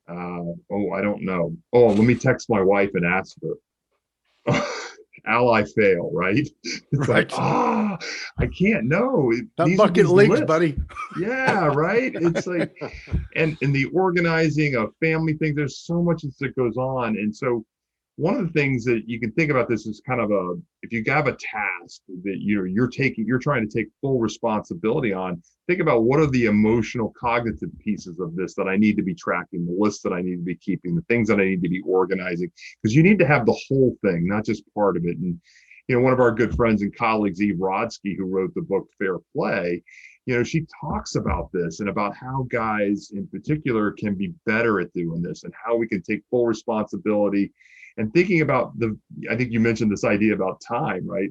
Uh, 0.08 0.54
oh 0.70 0.90
i 0.92 1.00
don't 1.00 1.22
know. 1.22 1.54
Oh 1.72 1.86
let 1.86 2.04
me 2.04 2.14
text 2.14 2.50
my 2.50 2.60
wife 2.60 2.90
and 2.94 3.06
ask 3.06 3.36
her 3.42 4.62
ally 5.26 5.64
fail, 5.64 6.10
right? 6.12 6.48
It's 6.64 7.08
right. 7.08 7.30
like, 7.30 7.30
ah, 7.34 7.96
oh, 8.00 8.06
I 8.38 8.46
can't 8.46 8.84
know. 8.84 9.32
That 9.56 9.76
bucket 9.76 10.08
leaks, 10.08 10.40
buddy. 10.42 10.76
Yeah, 11.18 11.66
right. 11.66 12.12
It's 12.14 12.46
like, 12.46 12.74
and 13.36 13.56
and 13.62 13.74
the 13.74 13.86
organizing 13.86 14.74
of 14.76 14.94
family 15.00 15.34
things. 15.34 15.56
There's 15.56 15.78
so 15.78 16.02
much 16.02 16.24
that 16.40 16.56
goes 16.56 16.76
on, 16.76 17.16
and 17.16 17.34
so 17.34 17.64
one 18.16 18.34
of 18.34 18.46
the 18.46 18.52
things 18.52 18.84
that 18.84 19.02
you 19.06 19.18
can 19.18 19.32
think 19.32 19.50
about 19.50 19.68
this 19.68 19.86
is 19.86 20.02
kind 20.06 20.20
of 20.20 20.30
a 20.30 20.54
if 20.82 20.92
you 20.92 21.02
have 21.06 21.26
a 21.26 21.36
task 21.36 22.02
that 22.24 22.38
you're 22.40 22.66
you're 22.66 22.88
taking 22.88 23.26
you're 23.26 23.38
trying 23.38 23.66
to 23.66 23.74
take 23.74 23.88
full 24.00 24.18
responsibility 24.18 25.12
on 25.12 25.42
think 25.66 25.80
about 25.80 26.04
what 26.04 26.20
are 26.20 26.26
the 26.26 26.44
emotional 26.44 27.12
cognitive 27.18 27.70
pieces 27.82 28.18
of 28.20 28.36
this 28.36 28.54
that 28.54 28.68
i 28.68 28.76
need 28.76 28.96
to 28.96 29.02
be 29.02 29.14
tracking 29.14 29.64
the 29.64 29.76
list 29.78 30.02
that 30.02 30.12
i 30.12 30.20
need 30.20 30.36
to 30.36 30.44
be 30.44 30.56
keeping 30.56 30.94
the 30.94 31.02
things 31.02 31.28
that 31.28 31.40
i 31.40 31.44
need 31.44 31.62
to 31.62 31.70
be 31.70 31.80
organizing 31.86 32.50
because 32.82 32.94
you 32.94 33.02
need 33.02 33.18
to 33.18 33.26
have 33.26 33.46
the 33.46 33.60
whole 33.68 33.96
thing 34.04 34.26
not 34.26 34.44
just 34.44 34.62
part 34.74 34.96
of 34.96 35.04
it. 35.04 35.16
And 35.16 35.40
you 35.88 35.96
know 35.96 36.02
one 36.02 36.12
of 36.12 36.20
our 36.20 36.32
good 36.32 36.54
friends 36.54 36.82
and 36.82 36.94
colleagues 36.96 37.42
eve 37.42 37.56
rodsky 37.56 38.16
who 38.16 38.26
wrote 38.26 38.54
the 38.54 38.62
book 38.62 38.88
fair 38.98 39.18
play 39.34 39.82
you 40.26 40.36
know 40.36 40.44
she 40.44 40.66
talks 40.80 41.16
about 41.16 41.50
this 41.52 41.80
and 41.80 41.88
about 41.88 42.14
how 42.14 42.46
guys 42.50 43.10
in 43.14 43.26
particular 43.26 43.90
can 43.90 44.14
be 44.14 44.32
better 44.46 44.80
at 44.80 44.92
doing 44.92 45.22
this 45.22 45.44
and 45.44 45.52
how 45.64 45.76
we 45.76 45.88
can 45.88 46.02
take 46.02 46.22
full 46.30 46.46
responsibility 46.46 47.52
and 47.96 48.12
thinking 48.12 48.40
about 48.40 48.78
the 48.78 48.96
i 49.30 49.36
think 49.36 49.52
you 49.52 49.60
mentioned 49.60 49.90
this 49.90 50.04
idea 50.04 50.34
about 50.34 50.60
time 50.66 51.06
right? 51.06 51.30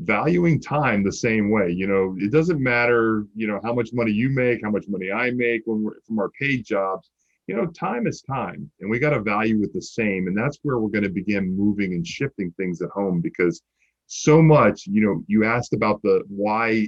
Valuing 0.00 0.60
time 0.60 1.02
the 1.02 1.12
same 1.12 1.50
way 1.50 1.70
you 1.70 1.86
know 1.86 2.14
it 2.18 2.30
doesn't 2.30 2.62
matter 2.62 3.24
you 3.34 3.46
know 3.46 3.60
how 3.64 3.72
much 3.72 3.90
money 3.94 4.12
you 4.12 4.28
make 4.28 4.60
how 4.62 4.70
much 4.70 4.84
money 4.88 5.10
i 5.10 5.30
make 5.30 5.62
when 5.64 5.82
we're 5.82 6.00
from 6.06 6.18
our 6.18 6.30
paid 6.38 6.64
jobs. 6.66 7.10
You 7.46 7.56
know 7.56 7.66
time 7.68 8.06
is 8.06 8.20
time 8.20 8.70
and 8.80 8.90
we 8.90 8.98
got 8.98 9.10
to 9.10 9.20
value 9.20 9.62
it 9.62 9.72
the 9.72 9.80
same 9.80 10.26
and 10.26 10.36
that's 10.36 10.58
where 10.62 10.78
we're 10.78 10.90
going 10.90 11.04
to 11.04 11.08
begin 11.08 11.56
moving 11.56 11.94
and 11.94 12.06
shifting 12.06 12.52
things 12.58 12.82
at 12.82 12.90
home 12.90 13.20
because 13.22 13.62
so 14.06 14.42
much 14.42 14.86
you 14.86 15.00
know 15.00 15.22
you 15.28 15.44
asked 15.44 15.72
about 15.72 16.02
the 16.02 16.22
why 16.28 16.86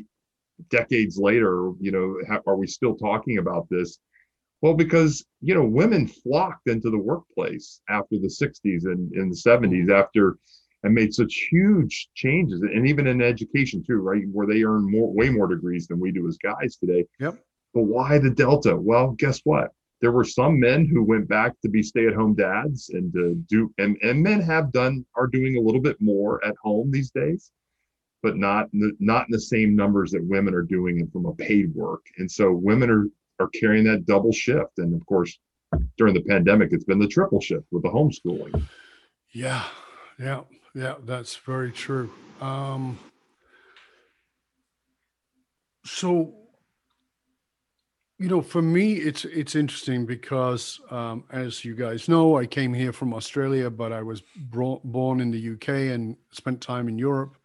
decades 0.70 1.16
later 1.18 1.72
you 1.80 1.92
know 1.92 2.40
are 2.46 2.56
we 2.56 2.66
still 2.66 2.96
talking 2.96 3.38
about 3.38 3.66
this 3.70 3.98
well, 4.60 4.74
because 4.74 5.24
you 5.40 5.54
know, 5.54 5.64
women 5.64 6.06
flocked 6.06 6.68
into 6.68 6.90
the 6.90 6.98
workplace 6.98 7.80
after 7.88 8.18
the 8.18 8.28
60s 8.28 8.84
and 8.84 9.12
in 9.12 9.30
the 9.30 9.36
70s 9.36 9.70
mm-hmm. 9.70 9.92
after 9.92 10.38
and 10.84 10.94
made 10.94 11.12
such 11.12 11.48
huge 11.50 12.08
changes, 12.14 12.60
and 12.60 12.86
even 12.86 13.06
in 13.06 13.20
education 13.20 13.82
too, 13.84 13.96
right? 13.96 14.22
Where 14.32 14.46
they 14.46 14.62
earn 14.62 14.90
more, 14.90 15.12
way 15.12 15.28
more 15.28 15.48
degrees 15.48 15.88
than 15.88 15.98
we 15.98 16.12
do 16.12 16.28
as 16.28 16.38
guys 16.38 16.76
today. 16.76 17.04
Yep. 17.18 17.36
But 17.74 17.82
why 17.82 18.18
the 18.18 18.30
delta? 18.30 18.76
Well, 18.76 19.10
guess 19.12 19.40
what? 19.44 19.72
There 20.00 20.12
were 20.12 20.24
some 20.24 20.60
men 20.60 20.86
who 20.86 21.02
went 21.02 21.28
back 21.28 21.60
to 21.62 21.68
be 21.68 21.82
stay-at-home 21.82 22.36
dads 22.36 22.90
and 22.90 23.12
to 23.12 23.34
do, 23.48 23.72
and 23.78 23.96
and 24.02 24.22
men 24.22 24.40
have 24.40 24.70
done 24.70 25.04
are 25.16 25.26
doing 25.26 25.56
a 25.56 25.60
little 25.60 25.80
bit 25.80 26.00
more 26.00 26.44
at 26.44 26.54
home 26.62 26.92
these 26.92 27.10
days, 27.10 27.50
but 28.22 28.36
not 28.36 28.68
not 28.72 29.26
in 29.26 29.32
the 29.32 29.40
same 29.40 29.74
numbers 29.74 30.12
that 30.12 30.24
women 30.24 30.54
are 30.54 30.62
doing 30.62 31.00
and 31.00 31.12
from 31.12 31.26
a 31.26 31.34
paid 31.34 31.74
work. 31.74 32.06
And 32.18 32.30
so 32.30 32.52
women 32.52 32.90
are 32.90 33.08
are 33.38 33.48
carrying 33.48 33.84
that 33.84 34.06
double 34.06 34.32
shift. 34.32 34.78
And 34.78 34.94
of 34.94 35.04
course, 35.06 35.38
during 35.96 36.14
the 36.14 36.22
pandemic, 36.22 36.72
it's 36.72 36.84
been 36.84 36.98
the 36.98 37.08
triple 37.08 37.40
shift 37.40 37.66
with 37.70 37.82
the 37.82 37.88
homeschooling. 37.88 38.62
Yeah, 39.32 39.64
yeah, 40.18 40.42
yeah, 40.74 40.94
that's 41.04 41.36
very 41.36 41.72
true. 41.72 42.10
Um, 42.40 42.98
so, 45.84 46.34
you 48.18 48.28
know, 48.28 48.42
for 48.42 48.62
me, 48.62 48.94
it's 48.94 49.24
it's 49.24 49.54
interesting 49.54 50.06
because, 50.06 50.80
um, 50.90 51.24
as 51.30 51.64
you 51.64 51.74
guys 51.74 52.08
know, 52.08 52.36
I 52.36 52.46
came 52.46 52.72
here 52.72 52.92
from 52.92 53.14
Australia, 53.14 53.70
but 53.70 53.92
I 53.92 54.02
was 54.02 54.22
bro- 54.36 54.80
born 54.84 55.20
in 55.20 55.30
the 55.30 55.52
UK 55.52 55.92
and 55.94 56.16
spent 56.32 56.60
time 56.60 56.88
in 56.88 56.98
Europe, 56.98 57.36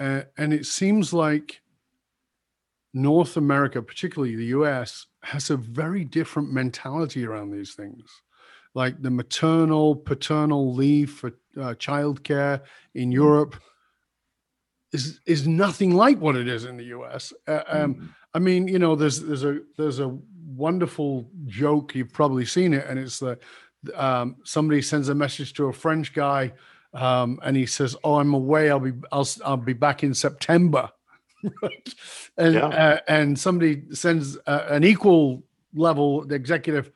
uh, 0.00 0.22
and 0.36 0.52
it 0.52 0.66
seems 0.66 1.12
like 1.12 1.60
North 2.94 3.36
America, 3.36 3.80
particularly 3.80 4.36
the 4.36 4.46
US, 4.46 5.06
has 5.22 5.50
a 5.50 5.56
very 5.56 6.04
different 6.04 6.52
mentality 6.52 7.24
around 7.24 7.50
these 7.50 7.74
things. 7.74 8.04
Like 8.74 9.00
the 9.02 9.10
maternal, 9.10 9.94
paternal 9.94 10.74
leave 10.74 11.10
for 11.10 11.28
uh, 11.56 11.74
childcare 11.74 12.62
in 12.94 13.04
mm-hmm. 13.04 13.12
Europe 13.12 13.56
is 14.92 15.20
is 15.26 15.46
nothing 15.46 15.94
like 15.94 16.18
what 16.18 16.36
it 16.36 16.48
is 16.48 16.64
in 16.64 16.76
the 16.76 16.84
US. 16.84 17.32
Uh, 17.46 17.62
um, 17.66 17.94
mm. 17.94 18.08
I 18.34 18.38
mean, 18.38 18.68
you 18.68 18.78
know, 18.78 18.94
there's 18.94 19.20
there's 19.20 19.44
a 19.44 19.60
there's 19.76 20.00
a 20.00 20.16
wonderful 20.46 21.30
joke 21.46 21.94
you've 21.94 22.12
probably 22.12 22.44
seen 22.44 22.74
it, 22.74 22.86
and 22.86 22.98
it's 22.98 23.18
that 23.20 23.40
um, 23.94 24.36
somebody 24.44 24.82
sends 24.82 25.08
a 25.08 25.14
message 25.14 25.54
to 25.54 25.66
a 25.66 25.72
French 25.72 26.12
guy, 26.12 26.52
um, 26.94 27.40
and 27.42 27.56
he 27.56 27.66
says, 27.66 27.96
"Oh, 28.04 28.16
I'm 28.16 28.34
away. 28.34 28.70
I'll 28.70 28.80
be 28.80 28.92
I'll 29.10 29.28
I'll 29.44 29.56
be 29.56 29.72
back 29.72 30.02
in 30.02 30.14
September." 30.14 30.90
Right? 31.62 31.94
And 32.36 32.54
yeah. 32.54 32.66
uh, 32.66 32.98
and 33.08 33.38
somebody 33.38 33.82
sends 33.92 34.38
uh, 34.46 34.66
an 34.68 34.84
equal 34.84 35.42
level 35.74 36.24
the 36.24 36.34
executive 36.34 36.90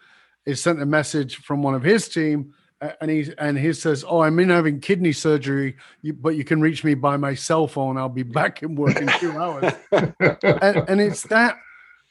is 0.44 0.62
sent 0.62 0.80
a 0.80 0.86
message 0.86 1.36
from 1.36 1.62
one 1.62 1.74
of 1.74 1.82
his 1.82 2.08
team 2.08 2.54
uh, 2.80 2.90
and 3.00 3.10
he 3.10 3.32
and 3.38 3.58
he 3.58 3.72
says, 3.72 4.04
"Oh, 4.06 4.20
I'm 4.20 4.38
in 4.38 4.50
having 4.50 4.80
kidney 4.80 5.12
surgery, 5.12 5.76
but 6.04 6.30
you 6.30 6.44
can 6.44 6.60
reach 6.60 6.84
me 6.84 6.94
by 6.94 7.16
my 7.16 7.34
cell 7.34 7.66
phone. 7.66 7.96
I'll 7.96 8.08
be 8.10 8.22
back 8.22 8.62
in 8.62 8.74
work 8.74 8.96
in 8.96 9.08
two 9.18 9.32
hours." 9.32 9.72
and, 9.92 10.14
and, 10.42 11.00
it's 11.00 11.22
that, 11.24 11.56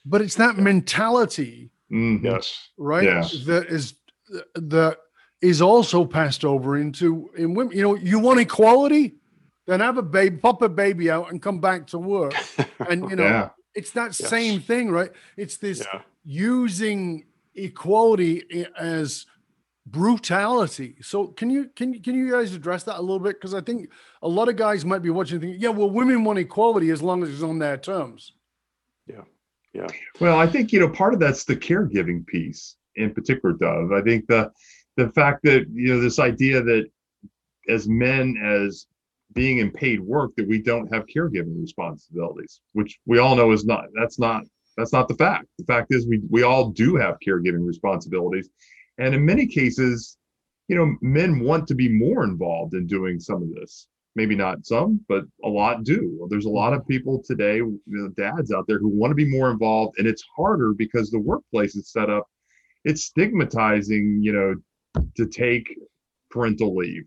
but 0.05 0.21
it's 0.21 0.35
that 0.35 0.57
mentality, 0.57 1.69
mm-hmm. 1.91 2.25
yes, 2.25 2.69
right? 2.77 3.03
Yes. 3.03 3.45
That 3.45 3.67
is 3.67 3.93
that 4.55 4.97
is 5.39 5.61
also 5.61 6.03
passed 6.03 6.43
over 6.43 6.77
into 6.77 7.29
in 7.37 7.53
women. 7.53 7.77
You 7.77 7.83
know, 7.83 7.95
you 7.95 8.17
want 8.17 8.39
equality 8.39 9.17
then 9.65 9.79
have 9.79 9.97
a 9.97 10.03
baby, 10.03 10.37
pop 10.37 10.61
a 10.61 10.69
baby 10.69 11.09
out, 11.09 11.31
and 11.31 11.41
come 11.41 11.59
back 11.59 11.87
to 11.87 11.99
work. 11.99 12.33
And 12.87 13.09
you 13.09 13.15
know, 13.15 13.23
yeah. 13.23 13.49
it's 13.73 13.91
that 13.91 14.19
yes. 14.19 14.29
same 14.29 14.59
thing, 14.59 14.91
right? 14.91 15.09
It's 15.37 15.57
this 15.57 15.79
yeah. 15.79 16.01
using 16.25 17.25
equality 17.55 18.67
as 18.77 19.25
brutality. 19.85 20.97
So 21.01 21.27
can 21.27 21.49
you 21.49 21.69
can 21.75 21.93
you 21.93 22.01
can 22.01 22.15
you 22.15 22.31
guys 22.31 22.53
address 22.53 22.83
that 22.83 22.99
a 22.99 23.01
little 23.01 23.19
bit? 23.19 23.37
Because 23.39 23.53
I 23.53 23.61
think 23.61 23.89
a 24.21 24.27
lot 24.27 24.49
of 24.49 24.55
guys 24.55 24.83
might 24.83 25.01
be 25.01 25.09
watching 25.09 25.39
thinking, 25.39 25.59
yeah, 25.59 25.69
well, 25.69 25.89
women 25.89 26.23
want 26.23 26.39
equality 26.39 26.89
as 26.91 27.01
long 27.01 27.23
as 27.23 27.29
it's 27.29 27.43
on 27.43 27.59
their 27.59 27.77
terms. 27.77 28.33
Yeah. 29.07 29.21
Yeah. 29.73 29.87
Well, 30.19 30.39
I 30.39 30.47
think, 30.47 30.71
you 30.71 30.79
know, 30.79 30.89
part 30.89 31.13
of 31.13 31.19
that's 31.19 31.43
the 31.43 31.55
caregiving 31.55 32.25
piece 32.25 32.75
in 32.95 33.13
particular, 33.13 33.53
Dov. 33.53 33.91
I 33.91 34.01
think 34.01 34.27
the 34.27 34.51
the 34.95 35.09
fact 35.09 35.43
that, 35.43 35.67
you 35.73 35.93
know, 35.93 36.01
this 36.01 36.19
idea 36.19 36.61
that 36.61 36.89
as 37.67 37.87
men, 37.87 38.37
as 38.43 38.85
being 39.35 39.59
in 39.59 39.69
paid 39.69 39.99
work, 39.99 40.31
that 40.37 40.47
we 40.47 40.61
don't 40.61 40.91
have 40.93 41.05
caregiving 41.05 41.61
responsibilities, 41.61 42.61
which 42.73 42.97
we 43.05 43.19
all 43.19 43.35
know 43.35 43.51
is 43.51 43.65
not 43.65 43.85
that's 43.93 44.17
not 44.17 44.43
that's 44.77 44.93
not 44.93 45.07
the 45.07 45.15
fact. 45.15 45.45
The 45.59 45.65
fact 45.65 45.93
is 45.93 46.07
we 46.07 46.21
we 46.29 46.43
all 46.43 46.69
do 46.69 46.95
have 46.95 47.17
caregiving 47.25 47.65
responsibilities. 47.65 48.49
And 48.97 49.13
in 49.13 49.25
many 49.25 49.45
cases, 49.45 50.17
you 50.67 50.75
know, 50.75 50.95
men 51.01 51.41
want 51.41 51.67
to 51.67 51.75
be 51.75 51.89
more 51.89 52.23
involved 52.23 52.73
in 52.73 52.87
doing 52.87 53.19
some 53.19 53.43
of 53.43 53.53
this. 53.53 53.87
Maybe 54.15 54.35
not 54.35 54.65
some, 54.65 55.01
but 55.09 55.25
a 55.43 55.49
lot 55.49 55.83
do. 55.83 56.25
There's 56.29 56.45
a 56.45 56.49
lot 56.49 56.71
of 56.71 56.87
people 56.87 57.21
today, 57.21 57.57
you 57.57 57.81
know, 57.85 58.07
dads 58.15 58.53
out 58.53 58.65
there 58.65 58.79
who 58.79 58.87
want 58.87 59.11
to 59.11 59.15
be 59.15 59.29
more 59.29 59.51
involved, 59.51 59.99
and 59.99 60.07
it's 60.07 60.23
harder 60.35 60.73
because 60.73 61.11
the 61.11 61.19
workplace 61.19 61.75
is 61.75 61.91
set 61.91 62.09
up. 62.09 62.25
It's 62.85 63.03
stigmatizing, 63.03 64.19
you 64.21 64.31
know, 64.31 64.55
to 65.17 65.27
take 65.27 65.67
parental 66.31 66.73
leave. 66.73 67.03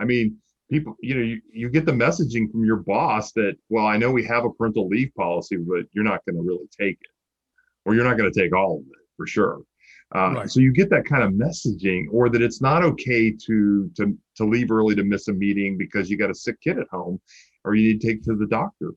I 0.00 0.04
mean, 0.06 0.38
people, 0.70 0.96
you 1.00 1.14
know, 1.14 1.20
you, 1.20 1.40
you 1.52 1.68
get 1.68 1.84
the 1.84 1.92
messaging 1.92 2.50
from 2.50 2.64
your 2.64 2.76
boss 2.76 3.32
that, 3.32 3.56
well, 3.68 3.86
I 3.86 3.96
know 3.96 4.10
we 4.10 4.24
have 4.26 4.44
a 4.44 4.50
parental 4.50 4.88
leave 4.88 5.12
policy, 5.14 5.56
but 5.56 5.84
you're 5.92 6.04
not 6.04 6.24
going 6.24 6.36
to 6.36 6.42
really 6.42 6.68
take 6.78 6.98
it, 7.00 7.10
or 7.84 7.94
you're 7.94 8.04
not 8.04 8.16
going 8.16 8.32
to 8.32 8.40
take 8.40 8.54
all 8.54 8.78
of 8.78 8.82
it 8.82 9.06
for 9.16 9.26
sure. 9.26 9.60
Uh, 10.14 10.32
right. 10.32 10.50
So 10.50 10.60
you 10.60 10.72
get 10.72 10.90
that 10.90 11.04
kind 11.04 11.22
of 11.22 11.30
messaging, 11.32 12.06
or 12.10 12.28
that 12.30 12.42
it's 12.42 12.60
not 12.60 12.82
okay 12.82 13.30
to 13.30 13.90
to 13.96 14.18
to 14.36 14.44
leave 14.44 14.72
early 14.72 14.96
to 14.96 15.04
miss 15.04 15.28
a 15.28 15.32
meeting 15.32 15.78
because 15.78 16.10
you 16.10 16.16
got 16.16 16.30
a 16.30 16.34
sick 16.34 16.60
kid 16.60 16.78
at 16.78 16.88
home, 16.90 17.20
or 17.64 17.76
you 17.76 17.92
need 17.92 18.00
to 18.00 18.08
take 18.08 18.24
to 18.24 18.34
the 18.34 18.46
doctor. 18.46 18.90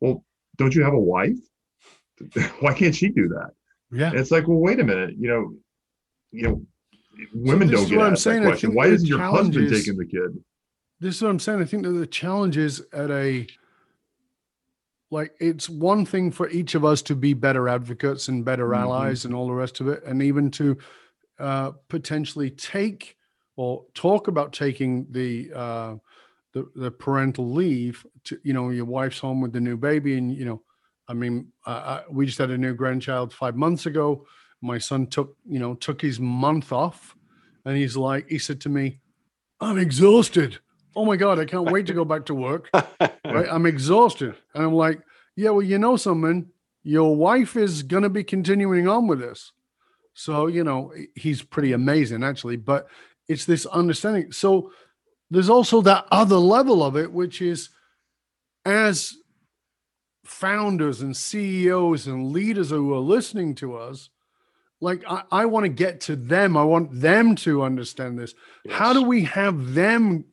Well, 0.00 0.24
don't 0.58 0.72
you 0.72 0.84
have 0.84 0.94
a 0.94 1.00
wife? 1.00 1.38
Why 2.60 2.74
can't 2.74 2.94
she 2.94 3.08
do 3.08 3.26
that? 3.28 3.50
Yeah, 3.90 4.10
and 4.10 4.20
it's 4.20 4.30
like, 4.30 4.46
well, 4.46 4.58
wait 4.58 4.78
a 4.78 4.84
minute. 4.84 5.16
You 5.18 5.28
know, 5.28 5.54
you 6.30 6.42
know, 6.42 6.62
women 7.34 7.68
so 7.68 7.74
don't 7.74 7.88
get 7.88 8.00
asked 8.00 8.24
that 8.24 8.42
question. 8.42 8.72
Why 8.72 8.86
isn't 8.86 9.08
your 9.08 9.18
husband 9.18 9.68
taking 9.68 9.96
the 9.96 10.06
kid? 10.06 10.38
This 11.02 11.16
is 11.16 11.22
what 11.22 11.30
I'm 11.30 11.40
saying. 11.40 11.60
I 11.60 11.64
think 11.64 11.82
that 11.82 11.90
the 11.90 12.06
challenge 12.06 12.56
is 12.56 12.80
at 12.92 13.10
a 13.10 13.44
like 15.10 15.34
it's 15.40 15.68
one 15.68 16.06
thing 16.06 16.30
for 16.30 16.48
each 16.48 16.76
of 16.76 16.84
us 16.84 17.02
to 17.02 17.16
be 17.16 17.34
better 17.34 17.68
advocates 17.68 18.28
and 18.28 18.44
better 18.44 18.68
mm-hmm. 18.68 18.82
allies 18.82 19.24
and 19.24 19.34
all 19.34 19.48
the 19.48 19.52
rest 19.52 19.80
of 19.80 19.88
it 19.88 20.04
and 20.04 20.22
even 20.22 20.48
to 20.52 20.78
uh, 21.40 21.72
potentially 21.88 22.50
take 22.50 23.16
or 23.56 23.84
talk 23.94 24.28
about 24.28 24.52
taking 24.52 25.06
the, 25.10 25.52
uh, 25.52 25.94
the 26.52 26.70
the 26.76 26.90
parental 26.90 27.50
leave 27.50 28.06
to 28.22 28.38
you 28.44 28.52
know 28.52 28.70
your 28.70 28.84
wife's 28.84 29.18
home 29.18 29.40
with 29.40 29.52
the 29.52 29.60
new 29.60 29.76
baby 29.76 30.16
and 30.16 30.32
you 30.32 30.44
know 30.44 30.62
i 31.08 31.12
mean 31.12 31.48
uh, 31.66 32.02
we 32.10 32.26
just 32.26 32.38
had 32.38 32.50
a 32.50 32.58
new 32.58 32.74
grandchild 32.74 33.32
five 33.32 33.56
months 33.56 33.86
ago 33.86 34.24
my 34.60 34.78
son 34.78 35.06
took 35.08 35.36
you 35.48 35.58
know 35.58 35.74
took 35.74 36.00
his 36.00 36.20
month 36.20 36.70
off 36.70 37.16
and 37.64 37.76
he's 37.76 37.96
like 37.96 38.28
he 38.28 38.38
said 38.38 38.60
to 38.60 38.68
me 38.68 39.00
i'm 39.60 39.78
exhausted 39.78 40.60
oh 40.94 41.04
my 41.04 41.16
god 41.16 41.38
i 41.38 41.44
can't 41.44 41.70
wait 41.70 41.86
to 41.86 41.94
go 41.94 42.04
back 42.04 42.24
to 42.26 42.34
work 42.34 42.68
right? 42.72 43.48
I'm 43.50 43.66
exhausted. 43.66 44.34
And 44.54 44.64
i'm 44.64 44.74
like 44.74 45.00
yeah 45.36 45.50
well 45.50 45.62
you 45.62 45.78
know 45.78 45.96
something 45.96 46.48
your 46.84 47.14
wife 47.14 47.56
is 47.56 47.82
going 47.82 48.02
to 48.02 48.08
be 48.08 48.24
continuing 48.24 48.88
on 48.88 49.06
with 49.06 49.20
this. 49.20 49.52
So 50.14 50.46
you 50.48 50.64
know 50.64 50.92
he's 51.14 51.42
pretty 51.42 51.72
amazing 51.72 52.22
actually 52.24 52.56
but 52.56 52.88
it's 53.28 53.44
this 53.44 53.66
understanding. 53.66 54.32
So 54.32 54.72
there's 55.30 55.48
also 55.48 55.80
that 55.82 56.06
other 56.10 56.36
level 56.36 56.82
of 56.82 56.96
it 56.96 57.12
which 57.12 57.40
is 57.40 57.70
as 58.64 59.14
founders 60.24 61.00
and 61.00 61.16
ceos 61.16 62.06
and 62.06 62.32
leaders 62.32 62.70
who 62.70 62.92
are 62.94 62.98
listening 62.98 63.54
to 63.56 63.76
us 63.76 64.08
like 64.80 65.02
i, 65.08 65.22
I 65.32 65.46
want 65.46 65.64
to 65.64 65.68
get 65.68 66.00
to 66.02 66.16
them 66.16 66.56
i 66.56 66.62
want 66.62 67.00
them 67.00 67.34
to 67.36 67.62
understand 67.62 68.18
this. 68.18 68.34
Yes. 68.64 68.78
how 68.78 68.92
do 68.92 69.02
we 69.02 69.24
have 69.24 69.74
them 69.74 70.24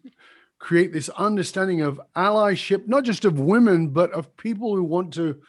create 0.59 0.91
this 0.93 1.09
understanding 1.09 1.81
of 1.81 1.99
allyship, 2.15 2.87
not 2.87 3.03
just 3.03 3.25
of 3.25 3.39
women, 3.39 3.87
but 3.87 4.11
of 4.11 4.35
people 4.37 4.75
who 4.75 4.83
want 4.83 5.13
to 5.13 5.41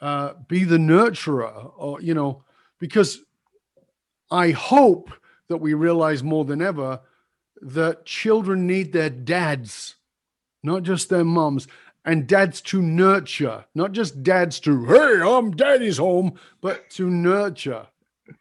uh, 0.00 0.34
be 0.46 0.64
the 0.64 0.76
nurturer, 0.76 1.72
or 1.76 2.00
you 2.00 2.14
know, 2.14 2.44
because 2.78 3.20
I 4.30 4.50
hope 4.50 5.10
that 5.48 5.56
we 5.56 5.74
realize 5.74 6.22
more 6.22 6.44
than 6.44 6.60
ever 6.60 7.00
that 7.62 8.04
children 8.04 8.66
need 8.66 8.92
their 8.92 9.10
dads, 9.10 9.96
not 10.62 10.82
just 10.82 11.08
their 11.08 11.24
moms, 11.24 11.66
and 12.04 12.26
dads 12.26 12.60
to 12.62 12.80
nurture, 12.80 13.64
not 13.74 13.92
just 13.92 14.22
dads 14.22 14.60
to, 14.60 14.84
hey, 14.86 15.20
I'm 15.20 15.50
daddy's 15.50 15.98
home, 15.98 16.38
but 16.60 16.88
to 16.90 17.10
nurture 17.10 17.86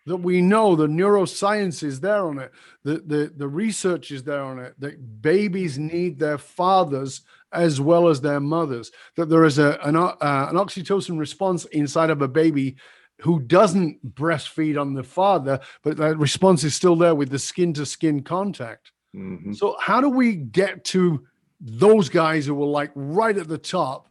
that 0.06 0.18
we 0.18 0.42
know 0.42 0.76
the 0.76 0.88
neuroscience 0.88 1.84
is 1.84 2.00
there 2.00 2.26
on 2.26 2.40
it, 2.40 2.52
the, 2.84 3.00
the, 3.06 3.34
the 3.36 3.48
research 3.48 4.12
is 4.12 4.24
there 4.24 4.44
on 4.44 4.60
it, 4.60 4.74
that 4.80 5.22
babies 5.22 5.78
need 5.78 6.20
their 6.20 6.38
fathers 6.38 7.22
as 7.54 7.80
well 7.80 8.08
as 8.08 8.22
their 8.22 8.40
mothers, 8.40 8.92
that 9.16 9.30
there 9.30 9.46
is 9.46 9.60
a, 9.60 9.80
an, 9.84 9.96
uh, 9.96 10.16
an 10.22 10.56
oxytocin 10.56 11.18
response 11.18 11.66
inside 11.66 12.10
of 12.10 12.22
a 12.22 12.28
baby 12.28 12.76
who 13.22 13.40
doesn't 13.40 14.16
breastfeed 14.16 14.80
on 14.80 14.94
the 14.94 15.04
father, 15.04 15.60
but 15.84 15.98
that 15.98 16.18
response 16.18 16.64
is 16.64 16.76
still 16.76 16.96
there 16.96 17.16
with 17.16 17.30
the 17.30 17.40
skin 17.40 17.74
to 17.74 17.86
skin 17.86 18.22
contact. 18.22 18.92
Mm-hmm. 19.16 19.54
So, 19.54 19.76
how 19.80 20.02
do 20.02 20.10
we 20.10 20.36
get 20.36 20.84
to 20.86 21.26
those 21.60 22.10
guys 22.10 22.46
who 22.46 22.62
are 22.62 22.68
like 22.68 22.92
right 22.94 23.36
at 23.36 23.48
the 23.48 23.58
top, 23.58 24.10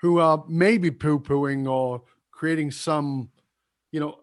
who 0.00 0.20
are 0.20 0.44
maybe 0.48 0.90
poo 0.90 1.18
pooing 1.18 1.68
or 1.68 2.02
creating 2.30 2.70
some, 2.70 3.30
you 3.90 3.98
know, 3.98 4.20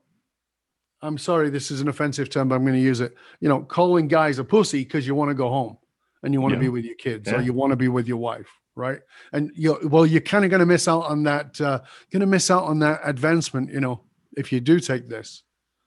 I'm 1.01 1.17
sorry, 1.17 1.49
this 1.49 1.71
is 1.71 1.81
an 1.81 1.87
offensive 1.87 2.29
term, 2.29 2.47
but 2.47 2.55
I'm 2.55 2.63
going 2.63 2.75
to 2.75 2.81
use 2.81 3.01
it. 3.01 3.15
You 3.39 3.49
know, 3.49 3.61
calling 3.61 4.07
guys 4.07 4.39
a 4.39 4.43
pussy 4.43 4.83
because 4.83 5.05
you 5.05 5.15
want 5.15 5.29
to 5.29 5.35
go 5.35 5.49
home 5.49 5.77
and 6.23 6.33
you 6.33 6.41
want 6.41 6.53
yeah. 6.53 6.59
to 6.59 6.65
be 6.65 6.69
with 6.69 6.85
your 6.85 6.95
kids 6.95 7.29
yeah. 7.29 7.37
or 7.37 7.41
you 7.41 7.53
want 7.53 7.71
to 7.71 7.75
be 7.75 7.87
with 7.87 8.07
your 8.07 8.17
wife, 8.17 8.47
right? 8.75 8.99
And 9.31 9.51
you 9.55 9.77
well, 9.83 10.05
you're 10.05 10.21
kind 10.21 10.43
of 10.45 10.51
going 10.51 10.61
to 10.61 10.65
miss 10.65 10.87
out 10.87 11.05
on 11.05 11.23
that. 11.23 11.59
Uh, 11.61 11.79
going 12.11 12.21
to 12.21 12.25
miss 12.25 12.49
out 12.49 12.63
on 12.63 12.79
that 12.79 13.01
advancement, 13.03 13.71
you 13.71 13.79
know, 13.79 14.01
if 14.35 14.51
you 14.51 14.59
do 14.59 14.79
take 14.79 15.07
this. 15.07 15.43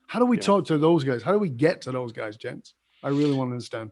How 0.07 0.19
do 0.19 0.25
we 0.25 0.37
yeah. 0.37 0.43
talk 0.43 0.67
to 0.67 0.79
those 0.79 1.05
guys? 1.05 1.23
How 1.23 1.33
do 1.33 1.39
we 1.39 1.51
get 1.51 1.83
to 1.83 1.93
those 1.93 2.13
guys, 2.13 2.37
gents? 2.37 2.75
I 3.03 3.09
really 3.09 3.35
want 3.35 3.51
to 3.51 3.53
understand. 3.53 3.91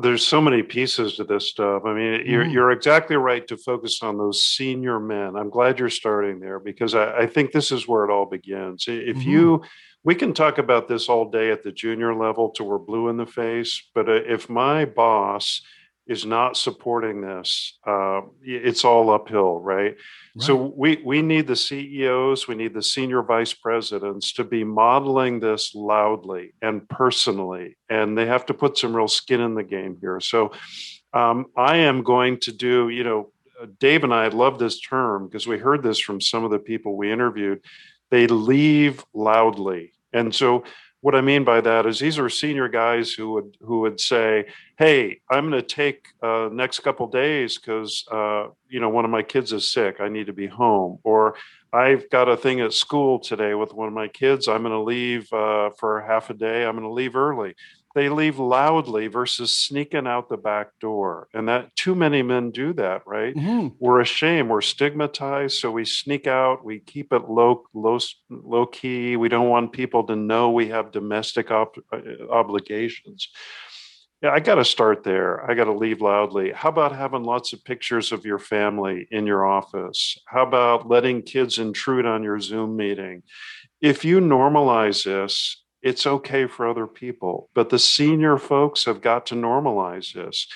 There's 0.00 0.26
so 0.26 0.40
many 0.40 0.62
pieces 0.64 1.14
to 1.16 1.24
this 1.24 1.48
stuff. 1.48 1.84
I 1.84 1.94
mean, 1.94 2.26
you're 2.26 2.44
mm. 2.44 2.52
you're 2.52 2.72
exactly 2.72 3.16
right 3.16 3.46
to 3.46 3.56
focus 3.56 4.02
on 4.02 4.18
those 4.18 4.44
senior 4.44 4.98
men. 4.98 5.36
I'm 5.36 5.50
glad 5.50 5.78
you're 5.78 5.90
starting 5.90 6.40
there 6.40 6.58
because 6.58 6.94
I, 6.94 7.18
I 7.18 7.26
think 7.26 7.52
this 7.52 7.70
is 7.70 7.86
where 7.86 8.04
it 8.04 8.10
all 8.10 8.26
begins. 8.26 8.86
If 8.88 9.16
mm-hmm. 9.16 9.30
you 9.30 9.62
we 10.06 10.14
can 10.14 10.32
talk 10.32 10.58
about 10.58 10.86
this 10.86 11.08
all 11.08 11.28
day 11.28 11.50
at 11.50 11.64
the 11.64 11.72
junior 11.72 12.14
level 12.14 12.50
till 12.50 12.66
we're 12.66 12.78
blue 12.78 13.08
in 13.08 13.16
the 13.16 13.26
face. 13.26 13.82
But 13.92 14.08
uh, 14.08 14.12
if 14.12 14.48
my 14.48 14.84
boss 14.84 15.62
is 16.06 16.24
not 16.24 16.56
supporting 16.56 17.20
this, 17.20 17.76
uh, 17.84 18.20
it's 18.40 18.84
all 18.84 19.10
uphill, 19.10 19.58
right? 19.58 19.96
right? 19.96 19.96
So 20.38 20.72
we 20.76 21.02
we 21.04 21.22
need 21.22 21.48
the 21.48 21.56
CEOs, 21.56 22.46
we 22.46 22.54
need 22.54 22.72
the 22.72 22.84
senior 22.84 23.24
vice 23.24 23.52
presidents 23.52 24.32
to 24.34 24.44
be 24.44 24.62
modeling 24.62 25.40
this 25.40 25.74
loudly 25.74 26.54
and 26.62 26.88
personally, 26.88 27.76
and 27.90 28.16
they 28.16 28.26
have 28.26 28.46
to 28.46 28.54
put 28.54 28.78
some 28.78 28.94
real 28.94 29.08
skin 29.08 29.40
in 29.40 29.56
the 29.56 29.64
game 29.64 29.98
here. 30.00 30.20
So 30.20 30.52
um, 31.14 31.46
I 31.56 31.78
am 31.78 32.04
going 32.04 32.38
to 32.40 32.52
do, 32.52 32.90
you 32.90 33.02
know, 33.02 33.32
Dave 33.80 34.04
and 34.04 34.14
I 34.14 34.28
love 34.28 34.60
this 34.60 34.78
term 34.78 35.26
because 35.26 35.48
we 35.48 35.58
heard 35.58 35.82
this 35.82 35.98
from 35.98 36.20
some 36.20 36.44
of 36.44 36.52
the 36.52 36.60
people 36.60 36.96
we 36.96 37.10
interviewed. 37.10 37.60
They 38.12 38.28
leave 38.28 39.04
loudly. 39.12 39.94
And 40.16 40.34
so 40.34 40.64
what 41.02 41.14
I 41.14 41.20
mean 41.20 41.44
by 41.44 41.60
that 41.60 41.86
is 41.86 41.98
these 41.98 42.18
are 42.18 42.28
senior 42.28 42.68
guys 42.68 43.12
who 43.12 43.32
would 43.32 43.56
who 43.60 43.80
would 43.80 44.00
say, 44.00 44.46
"Hey, 44.78 45.20
I'm 45.30 45.48
going 45.48 45.62
to 45.62 45.66
take 45.66 46.08
uh, 46.22 46.48
next 46.50 46.80
couple 46.80 47.06
days 47.06 47.58
because 47.58 48.04
uh, 48.10 48.46
you 48.68 48.80
know 48.80 48.88
one 48.88 49.04
of 49.04 49.10
my 49.10 49.22
kids 49.22 49.52
is 49.52 49.70
sick. 49.70 50.00
I 50.00 50.08
need 50.08 50.26
to 50.26 50.32
be 50.32 50.46
home." 50.46 50.98
Or 51.04 51.36
I've 51.72 52.08
got 52.10 52.28
a 52.28 52.36
thing 52.36 52.60
at 52.60 52.72
school 52.72 53.18
today 53.18 53.54
with 53.54 53.74
one 53.74 53.88
of 53.88 53.94
my 53.94 54.08
kids. 54.08 54.48
I'm 54.48 54.62
going 54.62 54.72
to 54.72 54.80
leave 54.80 55.30
uh, 55.32 55.70
for 55.78 56.00
half 56.00 56.30
a 56.30 56.34
day. 56.34 56.64
I'm 56.64 56.74
going 56.74 56.88
to 56.88 56.92
leave 56.92 57.14
early 57.14 57.54
they 57.96 58.10
leave 58.10 58.38
loudly 58.38 59.06
versus 59.06 59.56
sneaking 59.56 60.06
out 60.06 60.28
the 60.28 60.36
back 60.36 60.68
door. 60.80 61.28
And 61.32 61.48
that 61.48 61.74
too 61.74 61.94
many 61.94 62.22
men 62.22 62.50
do 62.50 62.74
that 62.74 63.02
right? 63.06 63.34
Mm-hmm. 63.34 63.68
we're 63.78 64.00
ashamed 64.00 64.50
we're 64.50 64.60
stigmatized 64.60 65.58
so 65.58 65.70
we 65.70 65.84
sneak 65.84 66.26
out 66.26 66.64
we 66.64 66.78
keep 66.80 67.12
it 67.12 67.28
low 67.28 67.64
low 67.72 67.98
low 68.28 68.66
key 68.66 69.16
we 69.16 69.28
don't 69.28 69.48
want 69.48 69.72
people 69.72 70.04
to 70.04 70.14
know 70.14 70.50
we 70.50 70.68
have 70.68 70.92
domestic 70.92 71.50
op- 71.50 71.78
uh, 71.92 72.00
obligations. 72.30 73.28
Yeah 74.22 74.30
i 74.30 74.40
got 74.40 74.56
to 74.56 74.64
start 74.64 75.04
there. 75.04 75.48
I 75.48 75.54
got 75.54 75.64
to 75.64 75.72
leave 75.72 76.00
loudly. 76.00 76.50
How 76.52 76.70
about 76.70 76.96
having 76.96 77.22
lots 77.22 77.52
of 77.52 77.64
pictures 77.64 78.12
of 78.12 78.24
your 78.24 78.38
family 78.38 79.06
in 79.10 79.26
your 79.26 79.46
office? 79.46 80.18
How 80.26 80.42
about 80.42 80.88
letting 80.88 81.22
kids 81.22 81.58
intrude 81.58 82.06
on 82.06 82.22
your 82.22 82.40
zoom 82.40 82.76
meeting? 82.76 83.22
If 83.80 84.04
you 84.04 84.20
normalize 84.20 85.04
this 85.04 85.62
it's 85.86 86.04
okay 86.04 86.48
for 86.48 86.68
other 86.68 86.88
people. 86.88 87.48
But 87.54 87.70
the 87.70 87.78
senior 87.78 88.38
folks 88.38 88.84
have 88.86 89.00
got 89.00 89.26
to 89.26 89.36
normalize 89.36 90.12
this. 90.12 90.48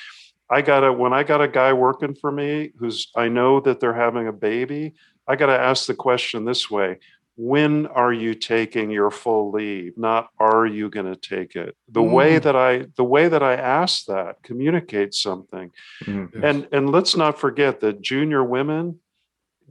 I 0.50 0.60
got 0.60 0.82
a 0.82 0.92
when 0.92 1.12
I 1.12 1.22
got 1.22 1.40
a 1.40 1.46
guy 1.46 1.72
working 1.72 2.16
for 2.16 2.32
me 2.32 2.72
who's 2.76 3.12
I 3.14 3.28
know 3.28 3.60
that 3.60 3.78
they're 3.78 3.94
having 3.94 4.26
a 4.26 4.32
baby, 4.32 4.94
I 5.28 5.36
got 5.36 5.46
to 5.46 5.58
ask 5.58 5.86
the 5.86 5.94
question 5.94 6.44
this 6.44 6.68
way 6.68 6.98
when 7.36 7.86
are 7.86 8.12
you 8.12 8.34
taking 8.34 8.90
your 8.90 9.10
full 9.10 9.50
leave 9.50 9.96
not 9.96 10.28
are 10.38 10.66
you 10.66 10.90
going 10.90 11.06
to 11.06 11.16
take 11.16 11.56
it 11.56 11.74
the 11.88 12.00
mm. 12.02 12.10
way 12.10 12.38
that 12.38 12.54
i 12.54 12.84
the 12.96 13.04
way 13.04 13.28
that 13.28 13.42
i 13.42 13.54
ask 13.54 14.04
that 14.04 14.42
communicates 14.42 15.22
something 15.22 15.70
mm. 16.04 16.28
and 16.44 16.68
and 16.72 16.90
let's 16.90 17.16
not 17.16 17.38
forget 17.38 17.80
that 17.80 18.02
junior 18.02 18.44
women 18.44 18.98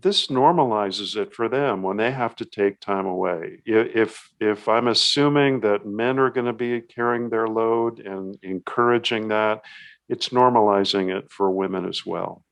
this 0.02 0.28
normalizes 0.28 1.16
it 1.16 1.34
for 1.34 1.50
them 1.50 1.82
when 1.82 1.98
they 1.98 2.12
have 2.12 2.36
to 2.36 2.46
take 2.46 2.80
time 2.80 3.06
away 3.06 3.60
if 3.66 4.30
if 4.40 4.68
i'm 4.68 4.88
assuming 4.88 5.60
that 5.60 5.86
men 5.86 6.20
are 6.20 6.30
going 6.30 6.46
to 6.46 6.54
be 6.54 6.82
carrying 6.82 7.30
their 7.30 7.48
load 7.48 8.00
and 8.00 8.38
encouraging 8.44 9.28
that 9.28 9.62
it's 10.08 10.30
normalizing 10.30 11.16
it 11.16 11.32
for 11.32 11.52
women 11.52 11.86
as 11.86 12.06
well 12.06 12.44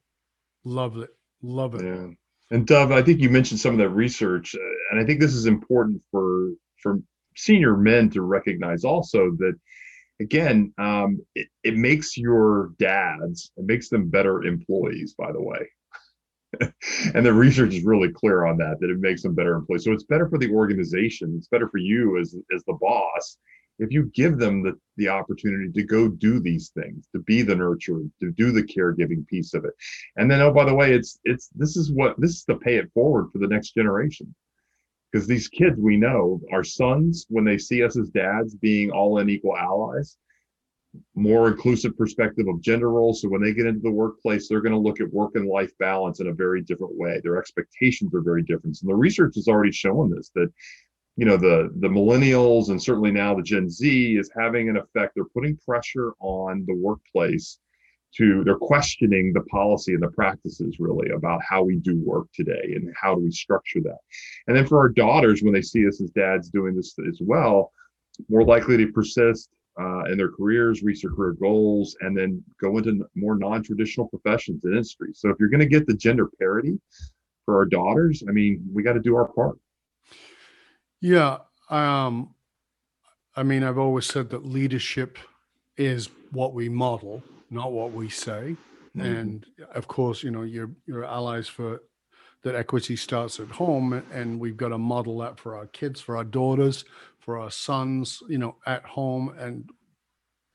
love 0.63 0.97
it 0.97 1.09
love 1.41 1.75
it 1.75 1.83
yeah. 1.83 2.07
And 2.49 2.65
Dov, 2.65 2.91
I 2.91 3.01
think 3.01 3.19
you 3.19 3.29
mentioned 3.29 3.59
some 3.59 3.73
of 3.73 3.77
that 3.79 3.89
research, 3.89 4.55
uh, 4.55 4.75
and 4.91 5.01
I 5.01 5.05
think 5.05 5.19
this 5.19 5.33
is 5.33 5.47
important 5.47 6.01
for 6.11 6.51
for 6.81 6.99
senior 7.35 7.75
men 7.75 8.09
to 8.11 8.21
recognize 8.21 8.83
also 8.83 9.31
that 9.37 9.53
again, 10.19 10.73
um, 10.77 11.21
it, 11.35 11.47
it 11.63 11.75
makes 11.75 12.17
your 12.17 12.71
dads, 12.79 13.51
it 13.57 13.65
makes 13.65 13.89
them 13.89 14.09
better 14.09 14.43
employees, 14.43 15.13
by 15.17 15.31
the 15.31 15.41
way. 15.41 15.67
and 17.13 17.25
the 17.25 17.33
research 17.33 17.73
is 17.73 17.83
really 17.83 18.11
clear 18.11 18.45
on 18.45 18.57
that, 18.57 18.77
that 18.79 18.89
it 18.89 18.99
makes 18.99 19.23
them 19.23 19.35
better 19.35 19.55
employees. 19.55 19.83
So 19.83 19.91
it's 19.91 20.03
better 20.03 20.29
for 20.29 20.37
the 20.37 20.51
organization. 20.51 21.35
It's 21.37 21.47
better 21.47 21.69
for 21.69 21.77
you 21.77 22.19
as, 22.19 22.35
as 22.53 22.63
the 22.65 22.77
boss 22.79 23.37
if 23.79 23.91
you 23.91 24.11
give 24.13 24.37
them 24.37 24.63
the, 24.63 24.73
the 24.97 25.07
opportunity 25.07 25.71
to 25.71 25.83
go 25.83 26.07
do 26.07 26.39
these 26.39 26.69
things 26.69 27.07
to 27.13 27.19
be 27.19 27.41
the 27.41 27.53
nurturer 27.53 28.09
to 28.19 28.31
do 28.31 28.51
the 28.51 28.63
caregiving 28.63 29.27
piece 29.27 29.53
of 29.53 29.65
it 29.65 29.73
and 30.15 30.29
then 30.29 30.41
oh 30.41 30.51
by 30.51 30.65
the 30.65 30.73
way 30.73 30.93
it's 30.93 31.19
it's 31.23 31.49
this 31.55 31.77
is 31.77 31.91
what 31.91 32.19
this 32.19 32.31
is 32.31 32.43
to 32.43 32.55
pay 32.55 32.77
it 32.77 32.91
forward 32.93 33.29
for 33.31 33.39
the 33.39 33.47
next 33.47 33.73
generation 33.73 34.33
because 35.11 35.27
these 35.27 35.47
kids 35.47 35.79
we 35.79 35.97
know 35.97 36.39
our 36.51 36.63
sons 36.63 37.25
when 37.29 37.45
they 37.45 37.57
see 37.57 37.83
us 37.83 37.97
as 37.97 38.09
dads 38.09 38.55
being 38.55 38.91
all 38.91 39.19
in 39.19 39.29
equal 39.29 39.55
allies 39.55 40.17
more 41.15 41.47
inclusive 41.47 41.97
perspective 41.97 42.47
of 42.47 42.61
gender 42.61 42.89
roles. 42.89 43.21
So 43.21 43.29
when 43.29 43.41
they 43.41 43.53
get 43.53 43.65
into 43.65 43.81
the 43.81 43.91
workplace 43.91 44.47
they're 44.47 44.61
going 44.61 44.73
to 44.73 44.79
look 44.79 44.99
at 45.01 45.11
work 45.11 45.31
and 45.35 45.47
life 45.47 45.71
balance 45.79 46.19
in 46.19 46.27
a 46.27 46.33
very 46.33 46.61
different 46.61 46.95
way. 46.95 47.19
Their 47.23 47.37
expectations 47.37 48.13
are 48.13 48.21
very 48.21 48.43
different. 48.43 48.77
And 48.81 48.89
the 48.89 48.95
research 48.95 49.35
has 49.35 49.47
already 49.47 49.71
shown 49.71 50.09
this 50.09 50.31
that 50.35 50.51
you 51.15 51.25
know 51.25 51.37
the 51.37 51.71
the 51.79 51.87
millennials 51.87 52.69
and 52.69 52.81
certainly 52.81 53.11
now 53.11 53.33
the 53.33 53.41
gen 53.41 53.69
z 53.69 54.17
is 54.17 54.29
having 54.37 54.69
an 54.69 54.77
effect. 54.77 55.13
They're 55.15 55.25
putting 55.25 55.57
pressure 55.57 56.13
on 56.19 56.63
the 56.67 56.75
workplace 56.75 57.59
to 58.15 58.43
they're 58.45 58.55
questioning 58.55 59.33
the 59.33 59.41
policy 59.41 59.93
and 59.93 60.01
the 60.01 60.09
practices 60.09 60.77
really 60.79 61.09
about 61.09 61.41
how 61.47 61.63
we 61.63 61.77
do 61.77 61.99
work 62.05 62.27
today 62.33 62.73
and 62.75 62.93
how 62.99 63.15
do 63.15 63.21
we 63.21 63.31
structure 63.31 63.81
that. 63.81 63.97
And 64.47 64.55
then 64.55 64.65
for 64.65 64.77
our 64.77 64.89
daughters 64.89 65.41
when 65.41 65.53
they 65.53 65.61
see 65.61 65.87
us 65.87 66.01
as 66.01 66.11
dads 66.11 66.49
doing 66.49 66.75
this 66.75 66.95
as 67.07 67.19
well 67.21 67.71
more 68.29 68.43
likely 68.43 68.77
to 68.77 68.91
persist 68.91 69.49
uh, 69.79 70.03
in 70.05 70.17
their 70.17 70.31
careers 70.31 70.81
reach 70.81 71.01
their 71.01 71.11
career 71.11 71.33
goals 71.33 71.95
and 72.01 72.17
then 72.17 72.43
go 72.61 72.77
into 72.77 73.05
more 73.15 73.37
non-traditional 73.37 74.07
professions 74.07 74.63
and 74.63 74.73
industries 74.73 75.19
so 75.19 75.29
if 75.29 75.37
you're 75.39 75.49
going 75.49 75.59
to 75.59 75.65
get 75.65 75.85
the 75.87 75.93
gender 75.93 76.29
parity 76.39 76.79
for 77.45 77.55
our 77.57 77.65
daughters 77.65 78.23
i 78.27 78.31
mean 78.31 78.63
we 78.73 78.83
got 78.83 78.93
to 78.93 78.99
do 78.99 79.15
our 79.15 79.27
part 79.27 79.57
yeah. 81.01 81.37
Um, 81.69 82.33
I 83.35 83.43
mean, 83.43 83.63
I've 83.63 83.77
always 83.77 84.05
said 84.05 84.29
that 84.31 84.45
leadership 84.45 85.17
is 85.75 86.09
what 86.31 86.53
we 86.53 86.69
model, 86.69 87.23
not 87.49 87.71
what 87.71 87.91
we 87.91 88.09
say. 88.09 88.55
Mm-hmm. 88.95 89.01
And 89.01 89.45
of 89.73 89.87
course, 89.87 90.23
you 90.23 90.31
know, 90.31 90.41
your 90.41 90.71
your 90.85 91.05
allies 91.05 91.47
for 91.47 91.83
that 92.43 92.55
equity 92.55 92.95
starts 92.95 93.39
at 93.39 93.49
home, 93.49 94.01
and 94.11 94.39
we've 94.39 94.57
got 94.57 94.69
to 94.69 94.77
model 94.77 95.19
that 95.19 95.39
for 95.39 95.55
our 95.55 95.67
kids, 95.67 96.01
for 96.01 96.17
our 96.17 96.23
daughters, 96.23 96.85
for 97.27 97.37
our 97.37 97.51
sons, 97.51 98.23
you 98.29 98.37
know, 98.37 98.55
at 98.65 98.85
home, 98.85 99.35
and 99.37 99.69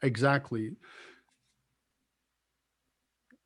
exactly. 0.00 0.70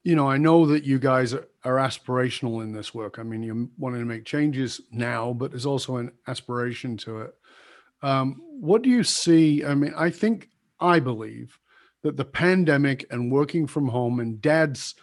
You 0.05 0.15
know, 0.15 0.31
I 0.31 0.37
know 0.37 0.65
that 0.67 0.85
you 0.85 1.01
guys 1.01 1.35
are, 1.35 1.49
aspirational 1.65 2.63
in 2.63 2.71
this 2.71 2.95
work. 2.95 3.19
I 3.19 3.25
mean, 3.25 3.43
you're 3.43 3.67
wanting 3.79 3.99
to 3.99 4.07
make 4.07 4.25
changes 4.25 4.81
now, 4.93 5.33
but 5.33 5.51
there's 5.51 5.67
also 5.67 5.97
an 5.97 6.13
aspiration 6.29 6.97
to 6.99 7.23
it. 7.23 7.35
Um, 8.01 8.41
what 8.61 8.83
do 8.83 8.91
you 8.91 9.03
see? 9.03 9.65
I 9.65 9.75
mean, 9.75 9.93
I 9.97 10.11
think, 10.11 10.49
I 10.79 11.01
believe 11.01 11.59
that 12.05 12.17
the 12.17 12.25
pandemic 12.25 13.07
and 13.11 13.33
working 13.33 13.67
from 13.67 13.89
home 13.89 14.21
and 14.21 14.41
dad's 14.41 14.95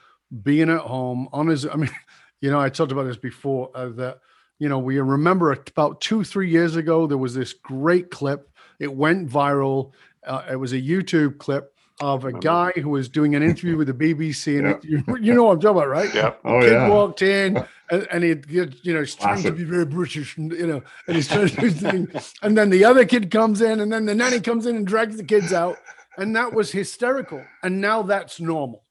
being 0.44 0.70
at 0.70 0.80
home 0.80 1.28
on 1.34 1.48
his, 1.48 1.66
I 1.66 1.76
mean, 1.76 1.92
you 2.40 2.50
know, 2.50 2.62
I 2.62 2.70
talked 2.70 2.94
about 2.94 3.04
this 3.04 3.18
before 3.18 3.70
uh, 3.76 3.90
that, 3.90 4.20
you 4.64 4.70
know, 4.70 4.80
we 4.80 4.98
remember 4.98 5.52
about 5.52 6.00
two, 6.00 6.24
three 6.24 6.50
years 6.50 6.78
ago, 6.78 7.06
there 7.06 7.18
was 7.18 7.34
this 7.34 7.52
great 7.52 8.10
clip. 8.10 8.50
It 8.80 8.96
went 8.96 9.30
viral. 9.30 9.92
Uh, 10.26 10.44
it 10.52 10.56
was 10.56 10.72
a 10.72 10.80
YouTube 10.80 11.38
clip 11.38 11.74
of 12.00 12.24
a 12.24 12.32
guy 12.32 12.72
who 12.78 12.90
was 12.92 13.10
doing 13.10 13.36
an 13.36 13.44
interview 13.44 13.76
with 13.76 13.88
the 13.88 13.94
BBC, 13.94 14.60
and 14.60 14.82
yeah. 14.82 15.02
you, 15.06 15.18
you, 15.18 15.34
know 15.34 15.44
what 15.44 15.56
I'm 15.56 15.60
talking 15.60 15.78
about, 15.80 15.90
right? 15.90 16.16
Yeah. 16.16 16.34
Oh, 16.46 16.62
kid 16.62 16.72
yeah. 16.72 16.88
walked 16.88 17.22
in, 17.22 17.58
and, 17.92 18.08
and 18.10 18.24
he, 18.24 18.36
you 18.48 18.94
know, 18.94 19.02
he's 19.02 19.16
trying 19.16 19.34
Classic. 19.34 19.52
to 19.52 19.52
be 19.52 19.66
very 19.66 19.86
British, 19.86 20.38
and, 20.38 20.50
you 20.54 20.66
know, 20.66 20.82
and 21.08 21.16
he's 21.18 21.28
trying 21.28 21.50
to 21.50 21.70
do 21.70 22.08
and 22.42 22.58
then 22.58 22.70
the 22.70 22.86
other 22.86 23.04
kid 23.04 23.30
comes 23.32 23.60
in, 23.60 23.82
and 23.82 23.92
then 23.92 24.06
the 24.06 24.16
nanny 24.16 24.40
comes 24.40 24.66
in 24.66 24.78
and 24.78 24.88
drags 24.88 25.18
the 25.18 25.26
kids 25.26 25.52
out, 25.52 25.76
and 26.18 26.34
that 26.38 26.54
was 26.54 26.72
hysterical. 26.72 27.44
And 27.64 27.82
now 27.82 28.02
that's 28.02 28.40
normal. 28.40 28.86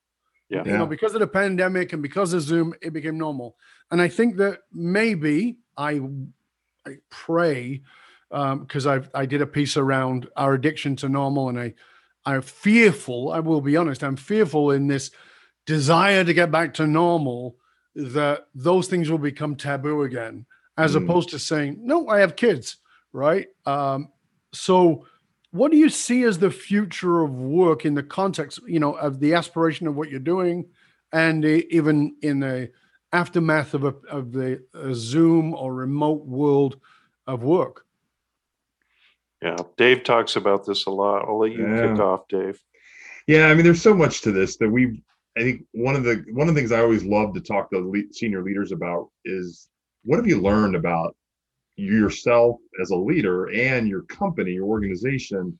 Yeah. 0.50 0.64
You 0.66 0.76
know, 0.76 0.86
because 0.86 1.14
of 1.14 1.20
the 1.20 1.26
pandemic 1.26 1.94
and 1.94 2.02
because 2.02 2.34
of 2.34 2.42
Zoom, 2.42 2.74
it 2.82 2.92
became 2.92 3.16
normal. 3.16 3.56
And 3.90 4.02
I 4.02 4.08
think 4.08 4.36
that 4.36 4.58
maybe 4.70 5.56
I, 5.76 6.00
I 6.86 6.96
pray, 7.10 7.82
because 8.30 8.86
um, 8.86 9.04
I 9.14 9.20
I 9.20 9.26
did 9.26 9.42
a 9.42 9.46
piece 9.46 9.76
around 9.76 10.28
our 10.36 10.54
addiction 10.54 10.96
to 10.96 11.08
normal, 11.08 11.48
and 11.48 11.58
I 11.58 11.74
I'm 12.24 12.42
fearful, 12.42 13.32
I 13.32 13.40
will 13.40 13.60
be 13.60 13.76
honest, 13.76 14.04
I'm 14.04 14.16
fearful 14.16 14.70
in 14.70 14.86
this 14.86 15.10
desire 15.66 16.24
to 16.24 16.34
get 16.34 16.50
back 16.50 16.74
to 16.74 16.86
normal 16.86 17.56
that 17.94 18.46
those 18.54 18.88
things 18.88 19.10
will 19.10 19.18
become 19.18 19.56
taboo 19.56 20.02
again, 20.02 20.46
as 20.76 20.94
mm. 20.94 21.04
opposed 21.04 21.30
to 21.30 21.38
saying, 21.38 21.78
no, 21.80 22.08
I 22.08 22.20
have 22.20 22.36
kids, 22.36 22.76
right? 23.12 23.48
Um, 23.66 24.08
so, 24.52 25.06
what 25.50 25.70
do 25.70 25.76
you 25.76 25.90
see 25.90 26.22
as 26.22 26.38
the 26.38 26.50
future 26.50 27.20
of 27.22 27.34
work 27.34 27.84
in 27.84 27.94
the 27.94 28.02
context, 28.02 28.60
you 28.66 28.80
know, 28.80 28.94
of 28.94 29.20
the 29.20 29.34
aspiration 29.34 29.86
of 29.86 29.96
what 29.96 30.08
you're 30.08 30.20
doing, 30.20 30.66
and 31.12 31.44
even 31.44 32.16
in 32.22 32.40
the 32.40 32.70
aftermath 33.12 33.74
of 33.74 33.84
a, 33.84 33.94
of 34.08 34.32
the 34.32 34.62
a 34.74 34.94
Zoom 34.94 35.54
or 35.54 35.74
remote 35.74 36.24
world 36.24 36.78
of 37.26 37.42
work? 37.42 37.84
Yeah, 39.42 39.56
Dave 39.76 40.04
talks 40.04 40.36
about 40.36 40.64
this 40.64 40.86
a 40.86 40.90
lot. 40.90 41.24
I'll 41.26 41.38
let 41.38 41.52
you 41.52 41.66
yeah. 41.66 41.88
kick 41.88 41.98
off, 41.98 42.28
Dave. 42.28 42.60
Yeah, 43.26 43.48
I 43.48 43.54
mean, 43.54 43.64
there's 43.64 43.82
so 43.82 43.94
much 43.94 44.20
to 44.22 44.32
this 44.32 44.56
that 44.58 44.68
we. 44.68 45.02
I 45.36 45.40
think 45.40 45.64
one 45.72 45.96
of 45.96 46.04
the 46.04 46.24
one 46.32 46.48
of 46.48 46.54
the 46.54 46.60
things 46.60 46.72
I 46.72 46.80
always 46.80 47.04
love 47.04 47.34
to 47.34 47.40
talk 47.40 47.70
to 47.70 48.04
senior 48.12 48.42
leaders 48.42 48.70
about 48.70 49.08
is 49.24 49.68
what 50.04 50.18
have 50.18 50.26
you 50.26 50.40
learned 50.40 50.76
about 50.76 51.16
yourself 51.76 52.56
as 52.80 52.90
a 52.90 52.96
leader 52.96 53.50
and 53.50 53.88
your 53.88 54.02
company, 54.02 54.52
your 54.52 54.66
organization, 54.66 55.58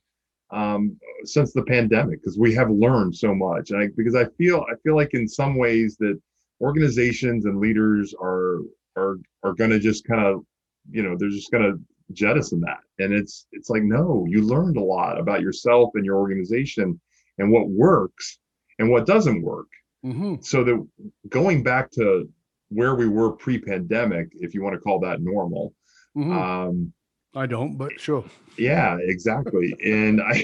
um, 0.51 0.95
since 1.23 1.53
the 1.53 1.63
pandemic? 1.63 2.21
Because 2.21 2.37
we 2.37 2.53
have 2.53 2.69
learned 2.69 3.15
so 3.15 3.33
much. 3.33 3.71
And 3.71 3.81
I, 3.81 3.87
because 3.97 4.15
I 4.15 4.25
feel 4.37 4.63
I 4.71 4.75
feel 4.83 4.95
like 4.95 5.13
in 5.13 5.27
some 5.27 5.57
ways 5.57 5.97
that 5.97 6.19
organizations 6.63 7.45
and 7.45 7.59
leaders 7.59 8.15
are 8.19 8.59
are 8.97 9.17
are 9.43 9.53
going 9.53 9.69
to 9.69 9.79
just 9.79 10.07
kind 10.07 10.25
of 10.25 10.43
you 10.89 11.03
know 11.03 11.15
they're 11.17 11.29
just 11.29 11.51
going 11.51 11.63
to 11.63 11.79
jettison 12.13 12.61
that. 12.61 12.79
And 12.99 13.13
it's 13.13 13.47
it's 13.51 13.69
like 13.69 13.83
no 13.83 14.25
you 14.27 14.41
learned 14.41 14.77
a 14.77 14.83
lot 14.83 15.19
about 15.19 15.41
yourself 15.41 15.91
and 15.95 16.05
your 16.05 16.17
organization 16.17 16.99
and 17.37 17.51
what 17.51 17.69
works 17.69 18.39
and 18.79 18.89
what 18.89 19.05
doesn't 19.05 19.41
work. 19.41 19.67
Mm-hmm. 20.05 20.41
so 20.41 20.65
that 20.65 20.85
going 21.29 21.63
back 21.63 21.89
to 21.91 22.27
where 22.67 22.93
we 22.95 23.07
were 23.07 23.31
pre-pandemic 23.31 24.27
if 24.33 24.53
you 24.53 24.61
want 24.61 24.73
to 24.73 24.81
call 24.81 24.99
that 24.99 25.21
normal 25.21 25.73
mm-hmm. 26.17 26.29
um 26.29 26.93
i 27.37 27.45
don't 27.45 27.77
but 27.77 27.97
sure. 27.97 28.25
Yeah 28.57 28.97
exactly. 28.99 29.73
And 29.81 30.21
i 30.21 30.43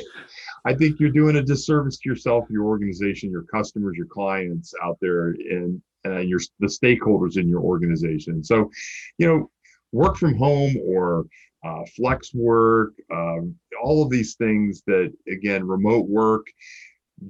i 0.63 0.73
think 0.73 1.01
you're 1.01 1.11
doing 1.11 1.35
a 1.35 1.43
disservice 1.43 1.97
to 1.97 2.07
yourself 2.09 2.45
your 2.49 2.67
organization 2.67 3.29
your 3.29 3.43
customers 3.53 3.97
your 3.97 4.07
clients 4.07 4.73
out 4.81 4.97
there. 5.01 5.31
And 5.31 5.81
and 6.03 6.29
your 6.29 6.39
the 6.59 6.67
stakeholders 6.67 7.37
in 7.37 7.47
your 7.47 7.61
organization 7.61 8.43
so 8.43 8.69
you 9.17 9.27
know 9.27 9.49
work 9.91 10.17
from 10.17 10.35
home 10.35 10.75
or 10.85 11.25
uh, 11.65 11.83
flex 11.95 12.33
work, 12.33 12.93
um, 13.11 13.55
all 13.81 14.03
of 14.03 14.09
these 14.09 14.35
things 14.35 14.81
that, 14.87 15.13
again, 15.27 15.65
remote 15.65 16.07
work 16.07 16.47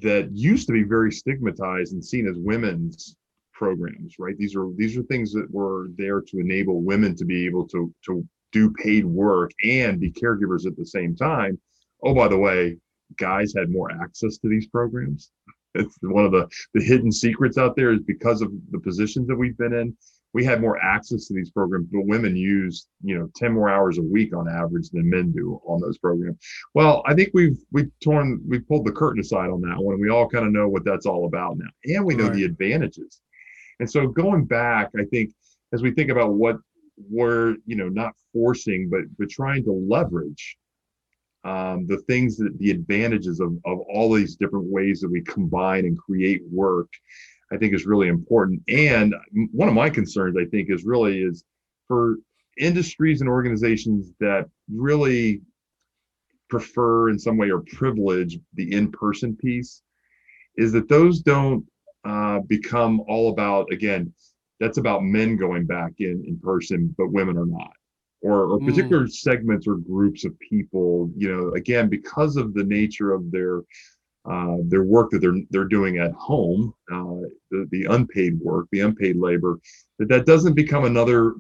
that 0.02 0.30
used 0.32 0.68
to 0.68 0.74
be 0.74 0.84
very 0.84 1.12
stigmatized 1.12 1.94
and 1.94 2.06
seen 2.06 2.28
as 2.28 2.38
women's 2.38 3.16
programs, 3.54 4.16
right? 4.20 4.38
These 4.38 4.56
are 4.56 4.68
these 4.76 4.96
are 4.98 5.04
things 5.04 5.34
that 5.34 5.50
were 5.52 5.90
there 5.98 6.22
to 6.22 6.40
enable 6.40 6.82
women 6.82 7.16
to 7.16 7.26
be 7.26 7.46
able 7.46 7.68
to 7.70 7.94
to 8.06 8.26
do 8.52 8.72
paid 8.72 9.06
work 9.06 9.52
and 9.64 10.00
be 10.00 10.12
caregivers 10.12 10.66
at 10.66 10.78
the 10.78 10.86
same 10.86 11.16
time. 11.16 11.60
oh, 12.04 12.14
by 12.14 12.28
the 12.28 12.38
way, 12.38 12.78
guys 13.18 13.54
had 13.56 13.70
more 13.70 13.92
access 13.92 14.38
to 14.38 14.48
these 14.48 14.68
programs. 14.68 15.32
It's 15.76 15.98
one 16.02 16.26
of 16.26 16.32
the, 16.32 16.48
the 16.74 16.84
hidden 16.84 17.12
secrets 17.12 17.58
out 17.58 17.76
there 17.76 17.92
is 17.92 18.02
because 18.02 18.42
of 18.42 18.52
the 18.72 18.80
positions 18.80 19.28
that 19.28 19.36
we've 19.36 19.58
been 19.58 19.74
in 19.74 19.96
we 20.34 20.46
had 20.46 20.62
more 20.62 20.78
access 20.84 21.28
to 21.28 21.34
these 21.34 21.50
programs, 21.50 21.88
but 21.92 22.06
women 22.06 22.36
use, 22.36 22.88
you 23.04 23.18
know, 23.18 23.30
10 23.36 23.54
more 23.54 23.70
hours 23.70 23.98
a 23.98 24.04
week 24.04 24.36
on 24.36 24.48
average 24.48 24.90
than 24.90 25.10
men 25.10 25.32
do 25.32 25.60
on 25.66 25.82
those 25.82 25.98
programs. 25.98 26.38
Well, 26.76 27.02
I 27.06 27.16
think 27.16 27.32
we've 27.34 27.58
we've 27.72 27.92
torn 28.04 28.42
we've 28.48 28.68
pulled 28.68 28.86
the 28.86 28.92
curtain 28.92 29.22
aside 29.22 29.50
on 29.50 29.62
that 29.62 29.78
one. 29.80 30.00
We 30.00 30.10
all 30.10 30.30
kind 30.30 30.46
of 30.46 30.52
know 30.52 30.68
what 30.68 30.86
that's 30.86 31.06
all 31.06 31.26
about 31.26 31.58
now. 31.58 31.70
And 31.86 32.06
we 32.06 32.16
know 32.16 32.26
right. 32.26 32.34
the 32.34 32.44
advantages. 32.44 33.22
And 33.80 33.90
so 33.90 34.08
going 34.08 34.46
back, 34.46 34.92
I 34.98 35.06
think 35.06 35.32
as 35.74 35.82
we 35.82 35.92
think 35.92 36.12
about 36.12 36.34
what 36.34 36.58
we're, 37.10 37.56
you 37.66 37.76
know, 37.76 37.90
not 37.90 38.14
forcing, 38.32 38.90
but 38.90 39.02
but 39.18 39.30
trying 39.30 39.64
to 39.64 39.72
leverage 39.72 40.58
um, 41.44 41.88
the 41.88 41.98
things 42.08 42.38
that 42.38 42.58
the 42.60 42.72
advantages 42.72 43.40
of, 43.40 43.54
of 43.66 43.80
all 43.80 44.14
these 44.14 44.36
different 44.36 44.66
ways 44.66 45.00
that 45.02 45.10
we 45.10 45.22
combine 45.22 45.86
and 45.86 45.98
create 45.98 46.42
work 46.52 46.90
I 47.52 47.58
think 47.58 47.74
is 47.74 47.86
really 47.86 48.08
important. 48.08 48.62
And 48.68 49.16
one 49.52 49.70
of 49.70 49.76
my 49.76 49.90
concerns, 49.90 50.36
I 50.38 50.46
think, 50.46 50.70
is 50.70 50.84
really 50.84 51.22
is 51.24 51.44
for 51.88 52.18
industries 52.58 53.22
and 53.22 53.30
organizations 53.30 54.14
that 54.20 54.46
really 54.72 55.42
prefer 56.50 57.10
in 57.10 57.18
some 57.18 57.38
way 57.38 57.50
or 57.50 57.62
privilege 57.62 58.38
the 58.54 58.72
in-person 58.74 59.36
piece, 59.36 59.82
is 60.58 60.72
that 60.74 60.90
those 60.90 61.22
don't 61.22 61.66
uh, 62.06 62.40
become 62.42 63.02
all 63.08 63.30
about 63.30 63.72
again. 63.72 64.14
That's 64.60 64.78
about 64.78 65.04
men 65.04 65.38
going 65.38 65.66
back 65.66 65.94
in 66.00 66.24
in 66.28 66.40
person, 66.40 66.94
but 66.98 67.12
women 67.12 67.38
are 67.38 67.46
not. 67.46 67.72
Or, 68.22 68.48
or 68.48 68.60
particular 68.60 69.06
mm. 69.06 69.12
segments 69.12 69.66
or 69.66 69.78
groups 69.78 70.26
of 70.26 70.38
people, 70.40 71.10
you 71.16 71.34
know, 71.34 71.54
again, 71.54 71.88
because 71.88 72.36
of 72.36 72.54
the 72.54 72.66
nature 72.66 73.14
of 73.14 73.32
their 73.32 73.62
uh, 74.30 74.58
their 74.66 74.84
work 74.84 75.10
that 75.12 75.20
they're 75.20 75.40
they're 75.50 75.64
doing 75.64 75.98
at 75.98 76.12
home, 76.12 76.74
uh, 76.92 77.28
the, 77.50 77.68
the 77.72 77.86
unpaid 77.86 78.38
work, 78.40 78.68
the 78.72 78.82
unpaid 78.82 79.16
labor, 79.16 79.58
that 79.98 80.10
that 80.10 80.26
doesn't 80.26 80.54
become 80.54 80.84
another, 80.84 81.36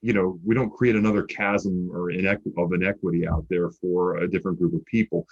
you 0.00 0.14
know, 0.14 0.40
we 0.44 0.54
don't 0.54 0.72
create 0.72 0.96
another 0.96 1.24
chasm 1.24 1.90
or 1.92 2.10
inequ- 2.10 2.56
of 2.56 2.72
inequity 2.72 3.28
out 3.28 3.44
there 3.50 3.70
for 3.70 4.16
a 4.18 4.30
different 4.30 4.58
group 4.58 4.74
of 4.74 4.84
people. 4.86 5.26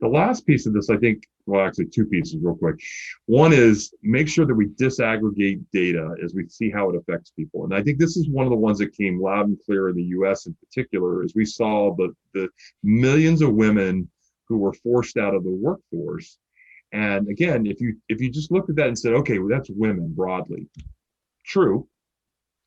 The 0.00 0.08
last 0.08 0.46
piece 0.46 0.66
of 0.66 0.74
this, 0.74 0.90
I 0.90 0.98
think, 0.98 1.24
well, 1.46 1.66
actually 1.66 1.86
two 1.86 2.04
pieces 2.04 2.36
real 2.42 2.56
quick. 2.56 2.80
One 3.26 3.52
is 3.52 3.94
make 4.02 4.28
sure 4.28 4.44
that 4.44 4.54
we 4.54 4.66
disaggregate 4.66 5.64
data 5.72 6.14
as 6.22 6.34
we 6.34 6.48
see 6.48 6.70
how 6.70 6.90
it 6.90 6.96
affects 6.96 7.30
people. 7.30 7.64
And 7.64 7.74
I 7.74 7.82
think 7.82 7.98
this 7.98 8.16
is 8.16 8.28
one 8.28 8.44
of 8.44 8.50
the 8.50 8.56
ones 8.56 8.78
that 8.78 8.96
came 8.96 9.20
loud 9.20 9.46
and 9.46 9.58
clear 9.64 9.88
in 9.88 9.96
the 9.96 10.02
US 10.02 10.46
in 10.46 10.54
particular, 10.54 11.22
as 11.22 11.32
we 11.34 11.46
saw 11.46 11.94
the, 11.94 12.14
the 12.34 12.48
millions 12.82 13.40
of 13.40 13.54
women 13.54 14.10
who 14.48 14.58
were 14.58 14.72
forced 14.72 15.16
out 15.16 15.34
of 15.34 15.44
the 15.44 15.50
workforce. 15.50 16.38
And 16.92 17.28
again, 17.28 17.66
if 17.66 17.80
you 17.80 17.96
if 18.08 18.20
you 18.20 18.30
just 18.30 18.52
looked 18.52 18.70
at 18.70 18.76
that 18.76 18.88
and 18.88 18.98
said, 18.98 19.12
okay, 19.14 19.38
well, 19.38 19.48
that's 19.48 19.70
women 19.70 20.12
broadly, 20.14 20.68
true. 21.44 21.88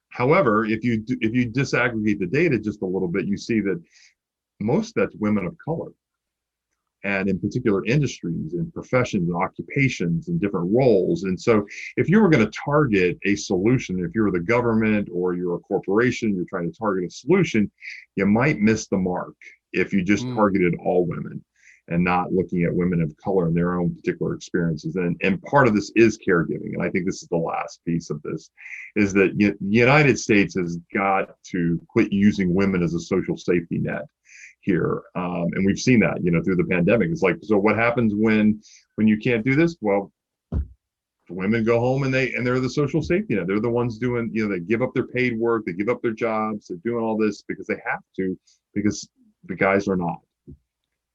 However, 0.10 0.65
if 0.65 0.84
you 0.84 1.04
if 1.08 1.34
you 1.34 1.50
disaggregate 1.50 2.20
the 2.20 2.28
data 2.28 2.60
just 2.60 2.82
a 2.82 2.86
little 2.86 3.08
bit, 3.08 3.26
you 3.26 3.38
see 3.38 3.62
that 3.62 3.82
most 4.60 4.94
that's 4.96 5.15
women 5.15 5.46
of 5.46 5.58
color, 5.58 5.92
and 7.03 7.29
in 7.29 7.39
particular 7.39 7.85
industries 7.85 8.53
and 8.53 8.73
professions 8.73 9.29
and 9.29 9.35
occupations 9.35 10.27
and 10.27 10.39
different 10.41 10.71
roles. 10.71 11.23
And 11.23 11.39
so, 11.39 11.65
if 11.97 12.09
you 12.09 12.21
were 12.21 12.29
going 12.29 12.45
to 12.45 12.59
target 12.65 13.17
a 13.25 13.35
solution, 13.35 14.03
if 14.03 14.13
you're 14.13 14.31
the 14.31 14.39
government 14.39 15.09
or 15.12 15.35
you're 15.35 15.55
a 15.55 15.59
corporation, 15.59 16.35
you're 16.35 16.45
trying 16.49 16.71
to 16.71 16.77
target 16.77 17.09
a 17.09 17.12
solution, 17.12 17.71
you 18.15 18.25
might 18.25 18.59
miss 18.59 18.88
the 18.88 18.97
mark 18.97 19.35
if 19.71 19.93
you 19.93 20.03
just 20.03 20.25
mm. 20.25 20.35
targeted 20.35 20.75
all 20.83 21.05
women 21.05 21.43
and 21.89 22.03
not 22.03 22.31
looking 22.31 22.63
at 22.63 22.73
women 22.73 23.01
of 23.01 23.15
color 23.17 23.47
and 23.47 23.57
their 23.57 23.79
own 23.79 23.93
particular 23.95 24.35
experiences. 24.35 24.95
And, 24.95 25.19
and 25.23 25.41
part 25.43 25.67
of 25.67 25.73
this 25.73 25.91
is 25.95 26.19
caregiving. 26.19 26.73
And 26.73 26.83
I 26.83 26.89
think 26.89 27.05
this 27.05 27.23
is 27.23 27.27
the 27.29 27.38
last 27.38 27.83
piece 27.83 28.09
of 28.12 28.21
this 28.21 28.51
is 28.95 29.12
that 29.13 29.38
the 29.38 29.55
United 29.59 30.19
States 30.19 30.55
has 30.55 30.77
got 30.93 31.29
to 31.51 31.81
quit 31.89 32.13
using 32.13 32.53
women 32.53 32.83
as 32.83 32.93
a 32.93 32.99
social 32.99 33.38
safety 33.38 33.79
net 33.79 34.03
here. 34.69 35.01
Um, 35.15 35.47
and 35.53 35.65
we've 35.65 35.79
seen 35.79 35.99
that, 36.01 36.23
you 36.23 36.32
know, 36.32 36.41
through 36.43 36.58
the 36.58 36.71
pandemic. 36.75 37.10
It's 37.10 37.21
like, 37.21 37.38
so 37.41 37.58
what 37.58 37.75
happens 37.75 38.13
when, 38.15 38.62
when 38.95 39.08
you 39.08 39.17
can't 39.17 39.43
do 39.43 39.55
this? 39.55 39.75
Well, 39.82 40.12
women 41.29 41.63
go 41.63 41.79
home 41.79 42.03
and 42.03 42.13
they 42.13 42.34
and 42.34 42.45
they're 42.45 42.60
the 42.60 42.69
social 42.82 43.01
safety 43.01 43.36
net. 43.36 43.47
They're 43.47 43.67
the 43.69 43.69
ones 43.82 43.97
doing, 43.97 44.29
you 44.34 44.41
know, 44.43 44.53
they 44.53 44.62
give 44.62 44.82
up 44.82 44.93
their 44.93 45.08
paid 45.08 45.38
work, 45.38 45.63
they 45.65 45.73
give 45.73 45.89
up 45.89 46.01
their 46.01 46.13
jobs, 46.27 46.67
they're 46.67 46.77
doing 46.84 47.03
all 47.03 47.17
this 47.17 47.43
because 47.47 47.67
they 47.67 47.79
have 47.89 48.03
to, 48.17 48.38
because 48.73 49.08
the 49.45 49.55
guys 49.55 49.88
are 49.88 49.97
not. 49.97 50.19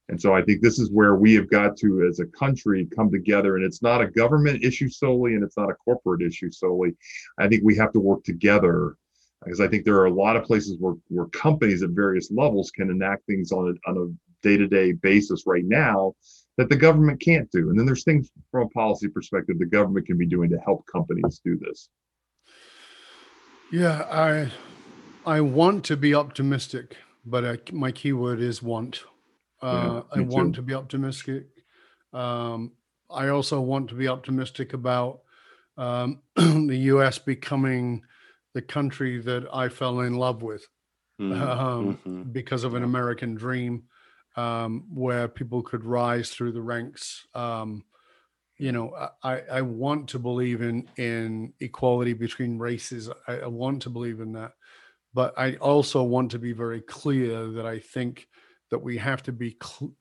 And 0.09 0.21
so 0.21 0.35
I 0.35 0.41
think 0.43 0.61
this 0.61 0.77
is 0.77 0.91
where 0.91 1.15
we 1.15 1.33
have 1.33 1.49
got 1.49 1.77
to, 1.77 2.07
as 2.07 2.19
a 2.19 2.25
country, 2.25 2.87
come 2.95 3.09
together. 3.09 3.55
And 3.55 3.65
it's 3.65 3.81
not 3.81 4.01
a 4.01 4.07
government 4.07 4.63
issue 4.63 4.89
solely, 4.89 5.33
and 5.33 5.43
it's 5.43 5.57
not 5.57 5.71
a 5.71 5.75
corporate 5.75 6.21
issue 6.21 6.51
solely. 6.51 6.95
I 7.39 7.47
think 7.47 7.63
we 7.63 7.75
have 7.77 7.91
to 7.93 7.99
work 7.99 8.23
together 8.23 8.97
because 9.45 9.61
I 9.61 9.67
think 9.67 9.85
there 9.85 9.97
are 9.97 10.07
a 10.07 10.13
lot 10.13 10.35
of 10.35 10.43
places 10.43 10.77
where, 10.79 10.95
where 11.07 11.27
companies 11.27 11.83
at 11.83 11.91
various 11.91 12.31
levels 12.31 12.71
can 12.71 12.89
enact 12.89 13.27
things 13.27 13.51
on 13.51 13.77
a, 13.77 13.89
on 13.89 13.97
a 13.97 14.45
day-to-day 14.45 14.93
basis 14.93 15.43
right 15.45 15.63
now 15.65 16.13
that 16.57 16.69
the 16.69 16.75
government 16.75 17.21
can't 17.21 17.49
do. 17.51 17.69
And 17.69 17.77
then 17.77 17.85
there's 17.85 18.03
things 18.03 18.31
from 18.51 18.63
a 18.63 18.69
policy 18.69 19.07
perspective 19.07 19.59
the 19.59 19.65
government 19.65 20.07
can 20.07 20.17
be 20.17 20.25
doing 20.25 20.49
to 20.49 20.57
help 20.57 20.85
companies 20.91 21.41
do 21.45 21.57
this. 21.57 21.89
Yeah, 23.71 24.05
I 24.09 24.51
I 25.25 25.41
want 25.41 25.83
to 25.85 25.97
be 25.97 26.13
optimistic, 26.13 26.97
but 27.25 27.45
I, 27.45 27.57
my 27.71 27.91
keyword 27.91 28.39
is 28.39 28.61
want. 28.61 29.03
Uh, 29.61 30.01
yeah, 30.13 30.19
I 30.19 30.21
want 30.21 30.55
too. 30.55 30.61
to 30.61 30.61
be 30.61 30.73
optimistic. 30.73 31.47
Um, 32.13 32.73
I 33.09 33.29
also 33.29 33.59
want 33.59 33.89
to 33.89 33.95
be 33.95 34.07
optimistic 34.07 34.73
about 34.73 35.21
um, 35.77 36.21
the 36.35 36.77
U.S. 36.93 37.17
becoming 37.17 38.03
the 38.55 38.61
country 38.61 39.19
that 39.19 39.45
I 39.53 39.67
fell 39.67 39.99
in 39.99 40.15
love 40.15 40.41
with 40.41 40.65
mm-hmm. 41.21 41.41
Um, 41.41 41.97
mm-hmm. 41.97 42.21
because 42.31 42.63
of 42.63 42.73
an 42.73 42.83
American 42.83 43.35
dream, 43.35 43.83
um, 44.37 44.85
where 44.89 45.27
people 45.27 45.61
could 45.61 45.83
rise 45.83 46.29
through 46.29 46.53
the 46.53 46.61
ranks. 46.61 47.27
Um, 47.35 47.83
you 48.57 48.71
know, 48.71 48.95
I, 49.21 49.41
I 49.51 49.61
want 49.61 50.07
to 50.09 50.19
believe 50.19 50.61
in 50.61 50.89
in 50.95 51.53
equality 51.59 52.13
between 52.13 52.57
races. 52.57 53.09
I, 53.27 53.39
I 53.39 53.47
want 53.47 53.81
to 53.83 53.89
believe 53.89 54.21
in 54.21 54.31
that, 54.33 54.53
but 55.13 55.33
I 55.37 55.55
also 55.55 56.01
want 56.03 56.31
to 56.31 56.39
be 56.39 56.53
very 56.53 56.81
clear 56.81 57.47
that 57.51 57.65
I 57.65 57.79
think 57.79 58.27
that 58.71 58.79
we 58.79 58.97
have 58.97 59.21
to 59.23 59.33
be 59.33 59.57
cl- 59.61 59.93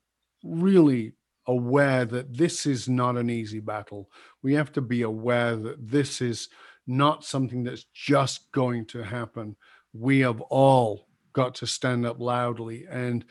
really 0.44 1.14
aware 1.46 2.04
that 2.04 2.32
this 2.32 2.66
is 2.66 2.88
not 2.88 3.16
an 3.16 3.28
easy 3.28 3.60
battle. 3.60 4.10
We 4.42 4.54
have 4.54 4.72
to 4.72 4.80
be 4.80 5.02
aware 5.02 5.56
that 5.56 5.90
this 5.90 6.20
is 6.20 6.48
not 6.86 7.24
something 7.24 7.64
that's 7.64 7.84
just 7.94 8.50
going 8.52 8.86
to 8.86 9.02
happen. 9.02 9.56
We 9.92 10.20
have 10.20 10.40
all 10.42 11.08
got 11.32 11.54
to 11.56 11.66
stand 11.66 12.06
up 12.06 12.20
loudly. 12.20 12.86
And 12.90 13.24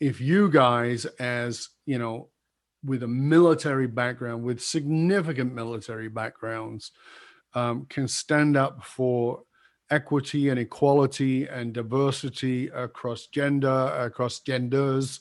if 0.00 0.20
you 0.20 0.50
guys, 0.50 1.04
as 1.18 1.68
you 1.86 1.98
know, 1.98 2.28
with 2.84 3.02
a 3.02 3.08
military 3.08 3.86
background, 3.86 4.44
with 4.44 4.62
significant 4.62 5.54
military 5.54 6.08
backgrounds, 6.08 6.92
um, 7.54 7.86
can 7.88 8.06
stand 8.06 8.56
up 8.56 8.84
for 8.84 9.42
equity 9.90 10.50
and 10.50 10.58
equality 10.58 11.46
and 11.46 11.72
diversity 11.72 12.68
across 12.68 13.26
gender, 13.26 13.92
across 13.98 14.40
genders, 14.40 15.20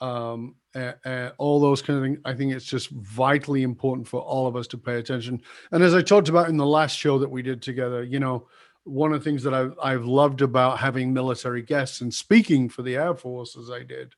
um, 0.00 0.54
and, 0.74 0.94
and 1.04 1.32
all 1.38 1.60
those 1.60 1.82
kind 1.82 1.98
of 1.98 2.04
things. 2.04 2.18
I 2.24 2.34
think 2.34 2.52
it's 2.52 2.64
just 2.64 2.90
vitally 2.90 3.62
important 3.62 4.08
for 4.08 4.20
all 4.20 4.46
of 4.46 4.56
us 4.56 4.66
to 4.68 4.78
pay 4.78 4.96
attention. 4.96 5.42
And 5.70 5.82
as 5.82 5.94
I 5.94 6.02
talked 6.02 6.28
about 6.28 6.48
in 6.48 6.56
the 6.56 6.66
last 6.66 6.96
show 6.98 7.18
that 7.18 7.30
we 7.30 7.42
did 7.42 7.62
together, 7.62 8.02
you 8.02 8.20
know, 8.20 8.48
one 8.84 9.12
of 9.12 9.20
the 9.22 9.24
things 9.30 9.42
that 9.44 9.54
I've, 9.54 9.74
I've 9.82 10.04
loved 10.04 10.42
about 10.42 10.78
having 10.78 11.12
military 11.12 11.62
guests 11.62 12.00
and 12.00 12.12
speaking 12.12 12.68
for 12.68 12.82
the 12.82 12.96
Air 12.96 13.14
Force 13.14 13.56
as 13.56 13.70
I 13.70 13.84
did 13.84 14.14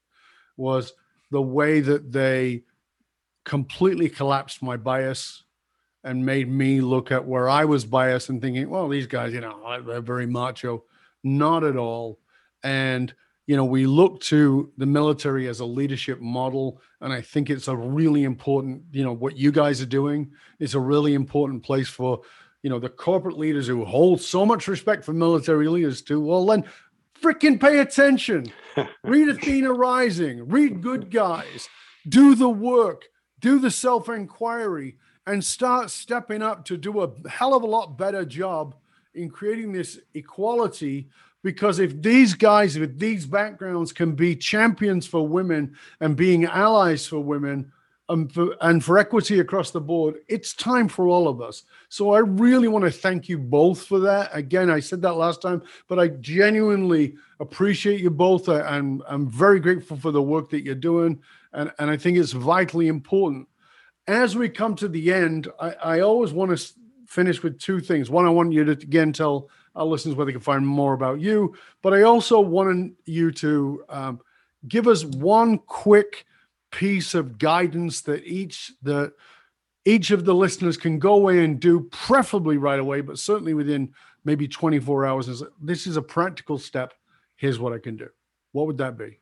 was 0.56 0.94
the 1.30 1.42
way 1.42 1.80
that 1.80 2.12
they 2.12 2.62
completely 3.44 4.08
collapsed 4.08 4.62
my 4.62 4.76
bias 4.76 5.42
and 6.02 6.24
made 6.24 6.48
me 6.48 6.80
look 6.80 7.10
at 7.10 7.26
where 7.26 7.48
I 7.48 7.64
was 7.64 7.84
biased 7.84 8.28
and 8.28 8.40
thinking, 8.40 8.68
well, 8.70 8.88
these 8.88 9.06
guys, 9.06 9.32
you 9.32 9.40
know, 9.40 9.82
they're 9.86 10.00
very 10.00 10.26
macho. 10.26 10.84
Not 11.22 11.64
at 11.64 11.76
all. 11.76 12.18
And, 12.62 13.14
you 13.46 13.56
know, 13.56 13.64
we 13.64 13.86
look 13.86 14.20
to 14.22 14.72
the 14.78 14.86
military 14.86 15.48
as 15.48 15.60
a 15.60 15.64
leadership 15.64 16.20
model. 16.20 16.80
And 17.00 17.12
I 17.12 17.20
think 17.20 17.50
it's 17.50 17.68
a 17.68 17.76
really 17.76 18.24
important, 18.24 18.82
you 18.90 19.04
know, 19.04 19.12
what 19.12 19.36
you 19.36 19.52
guys 19.52 19.82
are 19.82 19.86
doing 19.86 20.32
is 20.58 20.74
a 20.74 20.80
really 20.80 21.14
important 21.14 21.62
place 21.62 21.88
for, 21.88 22.22
you 22.62 22.70
know, 22.70 22.78
the 22.78 22.88
corporate 22.88 23.38
leaders 23.38 23.66
who 23.66 23.84
hold 23.84 24.20
so 24.20 24.46
much 24.46 24.66
respect 24.66 25.04
for 25.04 25.12
military 25.12 25.68
leaders 25.68 26.00
to, 26.02 26.20
well, 26.20 26.46
then 26.46 26.64
freaking 27.20 27.60
pay 27.60 27.80
attention. 27.80 28.50
read 29.04 29.28
Athena 29.28 29.72
Rising, 29.72 30.48
read 30.48 30.80
Good 30.80 31.10
Guys, 31.10 31.68
do 32.08 32.34
the 32.34 32.48
work, 32.48 33.04
do 33.40 33.58
the 33.58 33.70
self 33.70 34.08
inquiry 34.08 34.96
and 35.26 35.44
start 35.44 35.90
stepping 35.90 36.42
up 36.42 36.64
to 36.66 36.76
do 36.76 37.02
a 37.02 37.28
hell 37.28 37.54
of 37.54 37.62
a 37.62 37.66
lot 37.66 37.98
better 37.98 38.24
job 38.24 38.74
in 39.14 39.30
creating 39.30 39.72
this 39.72 39.98
equality 40.14 41.08
Because 41.44 41.78
if 41.78 42.02
these 42.02 42.34
guys 42.34 42.76
with 42.78 42.98
these 42.98 43.26
backgrounds 43.26 43.92
can 43.92 44.16
be 44.16 44.34
champions 44.34 45.06
for 45.06 45.28
women 45.28 45.76
and 46.00 46.16
being 46.16 46.46
allies 46.46 47.06
for 47.06 47.20
women, 47.20 47.70
and 48.08 48.32
for, 48.32 48.54
and 48.60 48.84
for 48.84 48.98
equity 48.98 49.40
across 49.40 49.70
the 49.70 49.80
board, 49.80 50.16
it's 50.28 50.54
time 50.54 50.88
for 50.88 51.06
all 51.06 51.26
of 51.28 51.40
us. 51.40 51.62
So 51.88 52.12
I 52.12 52.18
really 52.18 52.68
want 52.68 52.84
to 52.84 52.90
thank 52.90 53.28
you 53.28 53.38
both 53.38 53.86
for 53.86 53.98
that. 54.00 54.30
Again, 54.34 54.70
I 54.70 54.80
said 54.80 55.00
that 55.02 55.14
last 55.14 55.40
time, 55.40 55.62
but 55.88 55.98
I 55.98 56.08
genuinely 56.08 57.14
appreciate 57.40 58.00
you 58.00 58.10
both, 58.10 58.48
and 58.48 59.02
I'm 59.08 59.30
very 59.30 59.58
grateful 59.58 59.96
for 59.96 60.10
the 60.10 60.22
work 60.22 60.50
that 60.50 60.64
you're 60.64 60.74
doing. 60.74 61.20
And, 61.54 61.72
and 61.78 61.90
I 61.90 61.96
think 61.96 62.18
it's 62.18 62.32
vitally 62.32 62.88
important. 62.88 63.48
As 64.06 64.36
we 64.36 64.50
come 64.50 64.74
to 64.76 64.88
the 64.88 65.12
end, 65.12 65.48
I, 65.58 65.70
I 65.72 66.00
always 66.00 66.32
want 66.32 66.56
to 66.56 66.72
finish 67.06 67.42
with 67.42 67.58
two 67.58 67.80
things. 67.80 68.10
One, 68.10 68.26
I 68.26 68.30
want 68.30 68.52
you 68.52 68.64
to 68.64 68.72
again 68.72 69.12
tell 69.12 69.48
our 69.74 69.84
listeners 69.84 70.14
where 70.14 70.26
they 70.26 70.32
can 70.32 70.40
find 70.40 70.66
more 70.66 70.92
about 70.92 71.20
you, 71.20 71.54
but 71.82 71.92
I 71.92 72.02
also 72.02 72.40
wanted 72.40 72.92
you 73.04 73.30
to 73.32 73.84
um, 73.88 74.20
give 74.68 74.86
us 74.86 75.04
one 75.04 75.58
quick 75.58 76.26
piece 76.70 77.14
of 77.14 77.38
guidance 77.38 78.00
that 78.02 78.24
each 78.24 78.72
the 78.82 79.12
each 79.84 80.10
of 80.10 80.24
the 80.24 80.34
listeners 80.34 80.76
can 80.76 80.98
go 80.98 81.14
away 81.14 81.44
and 81.44 81.60
do 81.60 81.80
preferably 81.92 82.56
right 82.56 82.80
away 82.80 83.00
but 83.00 83.18
certainly 83.18 83.54
within 83.54 83.92
maybe 84.24 84.48
24 84.48 85.06
hours. 85.06 85.28
Is 85.28 85.42
this 85.60 85.86
is 85.86 85.96
a 85.96 86.02
practical 86.02 86.58
step. 86.58 86.94
Here's 87.36 87.58
what 87.58 87.72
i 87.72 87.78
can 87.78 87.96
do. 87.96 88.08
What 88.52 88.66
would 88.66 88.78
that 88.78 88.96
be? 88.96 89.18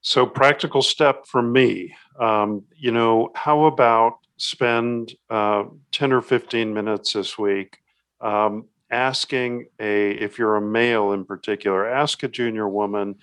So 0.00 0.26
practical 0.26 0.82
step 0.82 1.26
for 1.26 1.42
me 1.42 1.94
um, 2.18 2.64
you 2.76 2.92
know 2.92 3.30
how 3.34 3.64
about 3.64 4.18
spend 4.36 5.14
uh, 5.30 5.64
10 5.92 6.12
or 6.12 6.20
15 6.20 6.72
minutes 6.74 7.12
this 7.12 7.38
week 7.38 7.78
um, 8.22 8.66
asking 8.90 9.66
a 9.80 10.10
if 10.12 10.38
you're 10.38 10.56
a 10.56 10.60
male 10.60 11.12
in 11.12 11.24
particular 11.24 11.88
ask 11.88 12.22
a 12.22 12.28
junior 12.28 12.68
woman 12.68 13.14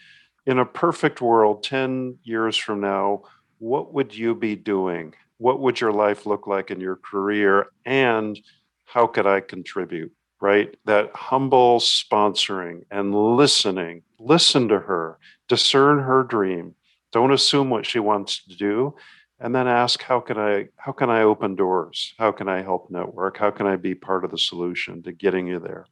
in 0.46 0.58
a 0.58 0.66
perfect 0.66 1.22
world 1.22 1.64
10 1.64 2.18
years 2.24 2.58
from 2.58 2.82
now 2.82 3.22
what 3.60 3.94
would 3.94 4.16
you 4.16 4.34
be 4.34 4.56
doing? 4.56 5.14
What 5.38 5.60
would 5.60 5.80
your 5.80 5.92
life 5.92 6.26
look 6.26 6.48
like 6.48 6.72
in 6.72 6.80
your 6.82 6.96
career? 6.96 7.68
And 7.86 8.40
how 8.86 9.06
could 9.06 9.28
i 9.28 9.42
contribute? 9.42 10.12
Right? 10.42 10.76
That 10.86 11.14
humble 11.14 11.80
sponsoring 11.80 12.86
and 12.90 13.14
listening. 13.14 14.04
Listen 14.20 14.70
to 14.70 14.80
her. 14.80 15.20
Discern 15.50 16.00
her 16.00 16.24
dream. 16.24 16.76
Don't 17.12 17.34
assume 17.34 17.70
what 17.70 17.86
she 17.86 18.00
wants 18.00 18.44
to 18.46 18.56
do 18.56 18.96
and 19.40 19.54
then 19.54 19.68
ask 19.68 20.02
how 20.04 20.20
can 20.20 20.38
i 20.38 20.68
how 20.78 20.92
can 20.92 21.10
i 21.10 21.22
open 21.22 21.56
doors 21.56 22.14
how 22.18 22.32
can 22.32 22.48
i 22.48 22.62
help 22.62 22.90
network 22.90 23.38
how 23.38 23.52
can 23.52 23.68
i 23.68 23.76
be 23.76 23.96
part 23.96 24.24
of 24.24 24.32
the 24.32 24.38
solution 24.38 25.02
to 25.04 25.12
getting 25.12 25.48
you 25.48 25.60
there 25.60 25.86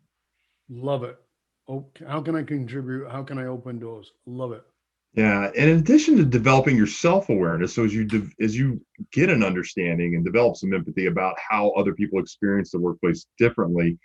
love 0.70 1.04
it 1.04 1.18
oh, 1.68 1.86
how 2.08 2.22
can 2.22 2.36
I 2.36 2.44
contribute? 2.44 3.10
How 3.10 3.24
can 3.24 3.38
I 3.38 3.46
open 3.46 3.80
doors? 3.80 4.12
Love 4.26 4.52
it. 4.52 4.64
Yeah, 5.14 5.50
and 5.58 5.70
in 5.72 5.80
addition 5.80 6.18
to 6.18 6.26
developing 6.26 6.78
your 6.78 6.88
self-awareness, 6.88 7.74
so 7.74 7.84
as 7.84 7.94
you 7.94 8.06
de- 8.06 8.30
as 8.40 8.56
you 8.56 8.80
get 9.12 9.30
an 9.30 9.44
understanding 9.44 10.16
and 10.16 10.24
develop 10.24 10.58
some 10.58 10.74
empathy 10.74 11.08
about 11.08 11.36
how 11.40 11.70
other 11.72 11.94
people 11.94 12.20
experience 12.20 12.72
the 12.72 12.80
workplace 12.80 13.26
differently, 13.40 13.98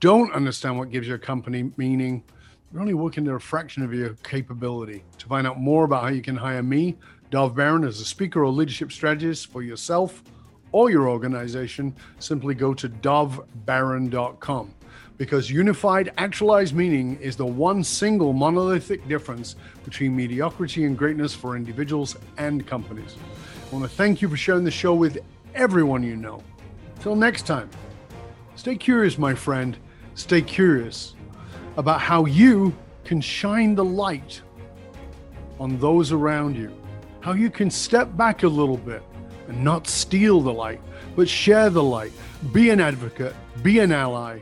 don't 0.00 0.32
understand 0.32 0.78
what 0.78 0.90
gives 0.90 1.06
your 1.06 1.18
company 1.18 1.70
meaning, 1.76 2.24
you're 2.72 2.80
only 2.80 2.94
working 2.94 3.28
at 3.28 3.34
a 3.34 3.38
fraction 3.38 3.82
of 3.82 3.92
your 3.92 4.14
capability. 4.22 5.04
To 5.18 5.26
find 5.26 5.46
out 5.46 5.60
more 5.60 5.84
about 5.84 6.04
how 6.04 6.08
you 6.08 6.22
can 6.22 6.36
hire 6.36 6.62
me, 6.62 6.96
Dov 7.30 7.54
Baron, 7.54 7.84
as 7.84 8.00
a 8.00 8.04
speaker 8.04 8.44
or 8.44 8.50
leadership 8.50 8.92
strategist 8.92 9.46
for 9.46 9.62
yourself 9.62 10.22
or 10.72 10.90
your 10.90 11.08
organization, 11.08 11.94
simply 12.18 12.54
go 12.54 12.74
to 12.74 12.88
dovbaron.com 12.88 14.74
because 15.20 15.50
unified 15.50 16.10
actualized 16.16 16.74
meaning 16.74 17.18
is 17.20 17.36
the 17.36 17.44
one 17.44 17.84
single 17.84 18.32
monolithic 18.32 19.06
difference 19.06 19.54
between 19.84 20.16
mediocrity 20.16 20.86
and 20.86 20.96
greatness 20.96 21.34
for 21.34 21.56
individuals 21.56 22.16
and 22.38 22.66
companies. 22.66 23.16
I 23.70 23.74
want 23.74 23.84
to 23.84 23.96
thank 23.96 24.22
you 24.22 24.30
for 24.30 24.38
sharing 24.38 24.64
the 24.64 24.70
show 24.70 24.94
with 24.94 25.18
everyone 25.54 26.02
you 26.02 26.16
know. 26.16 26.42
Till 27.00 27.14
next 27.14 27.46
time, 27.46 27.68
stay 28.56 28.76
curious, 28.76 29.18
my 29.18 29.34
friend. 29.34 29.76
Stay 30.14 30.40
curious 30.40 31.14
about 31.76 32.00
how 32.00 32.24
you 32.24 32.74
can 33.04 33.20
shine 33.20 33.74
the 33.74 33.84
light 33.84 34.40
on 35.58 35.78
those 35.80 36.12
around 36.12 36.56
you, 36.56 36.72
how 37.20 37.32
you 37.32 37.50
can 37.50 37.70
step 37.70 38.16
back 38.16 38.42
a 38.42 38.48
little 38.48 38.76
bit 38.76 39.02
and 39.48 39.62
not 39.62 39.86
steal 39.86 40.40
the 40.40 40.52
light, 40.52 40.80
but 41.16 41.28
share 41.28 41.70
the 41.70 41.82
light. 41.82 42.12
Be 42.52 42.70
an 42.70 42.80
advocate, 42.80 43.34
be 43.62 43.80
an 43.80 43.92
ally, 43.92 44.40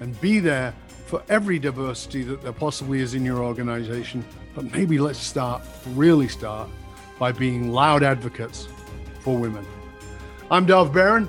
and 0.00 0.18
be 0.20 0.38
there 0.38 0.74
for 1.06 1.22
every 1.28 1.58
diversity 1.58 2.22
that 2.22 2.42
there 2.42 2.52
possibly 2.52 3.00
is 3.00 3.14
in 3.14 3.24
your 3.24 3.38
organization. 3.38 4.24
But 4.54 4.72
maybe 4.72 4.98
let's 4.98 5.18
start, 5.18 5.62
really 5.88 6.28
start, 6.28 6.68
by 7.18 7.32
being 7.32 7.72
loud 7.72 8.02
advocates 8.02 8.68
for 9.20 9.36
women. 9.36 9.66
I'm 10.50 10.66
Dov 10.66 10.92
Baron. 10.92 11.28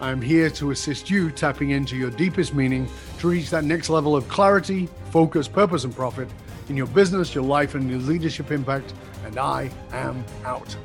I'm 0.00 0.20
here 0.20 0.50
to 0.50 0.72
assist 0.72 1.08
you 1.08 1.30
tapping 1.30 1.70
into 1.70 1.96
your 1.96 2.10
deepest 2.10 2.52
meaning 2.54 2.88
to 3.18 3.28
reach 3.28 3.48
that 3.50 3.64
next 3.64 3.88
level 3.88 4.16
of 4.16 4.28
clarity, 4.28 4.88
focus, 5.10 5.48
purpose, 5.48 5.84
and 5.84 5.94
profit 5.94 6.28
in 6.68 6.76
your 6.76 6.86
business, 6.88 7.34
your 7.34 7.44
life, 7.44 7.74
and 7.74 7.88
your 7.88 8.00
leadership 8.00 8.50
impact. 8.50 8.92
And 9.26 9.38
I 9.38 9.70
am 9.90 10.24
out. 10.44 10.76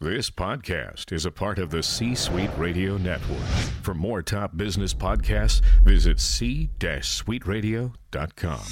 This 0.00 0.30
podcast 0.30 1.12
is 1.12 1.26
a 1.26 1.30
part 1.30 1.60
of 1.60 1.70
the 1.70 1.84
C 1.84 2.16
Suite 2.16 2.50
Radio 2.56 2.96
Network. 2.96 3.38
For 3.82 3.94
more 3.94 4.20
top 4.20 4.56
business 4.56 4.92
podcasts, 4.92 5.60
visit 5.84 6.18
c-suiteradio.com. 6.18 8.62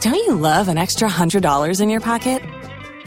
Don't 0.00 0.14
you 0.14 0.34
love 0.34 0.66
an 0.66 0.78
extra 0.78 1.08
$100 1.08 1.80
in 1.80 1.88
your 1.88 2.00
pocket? 2.00 2.42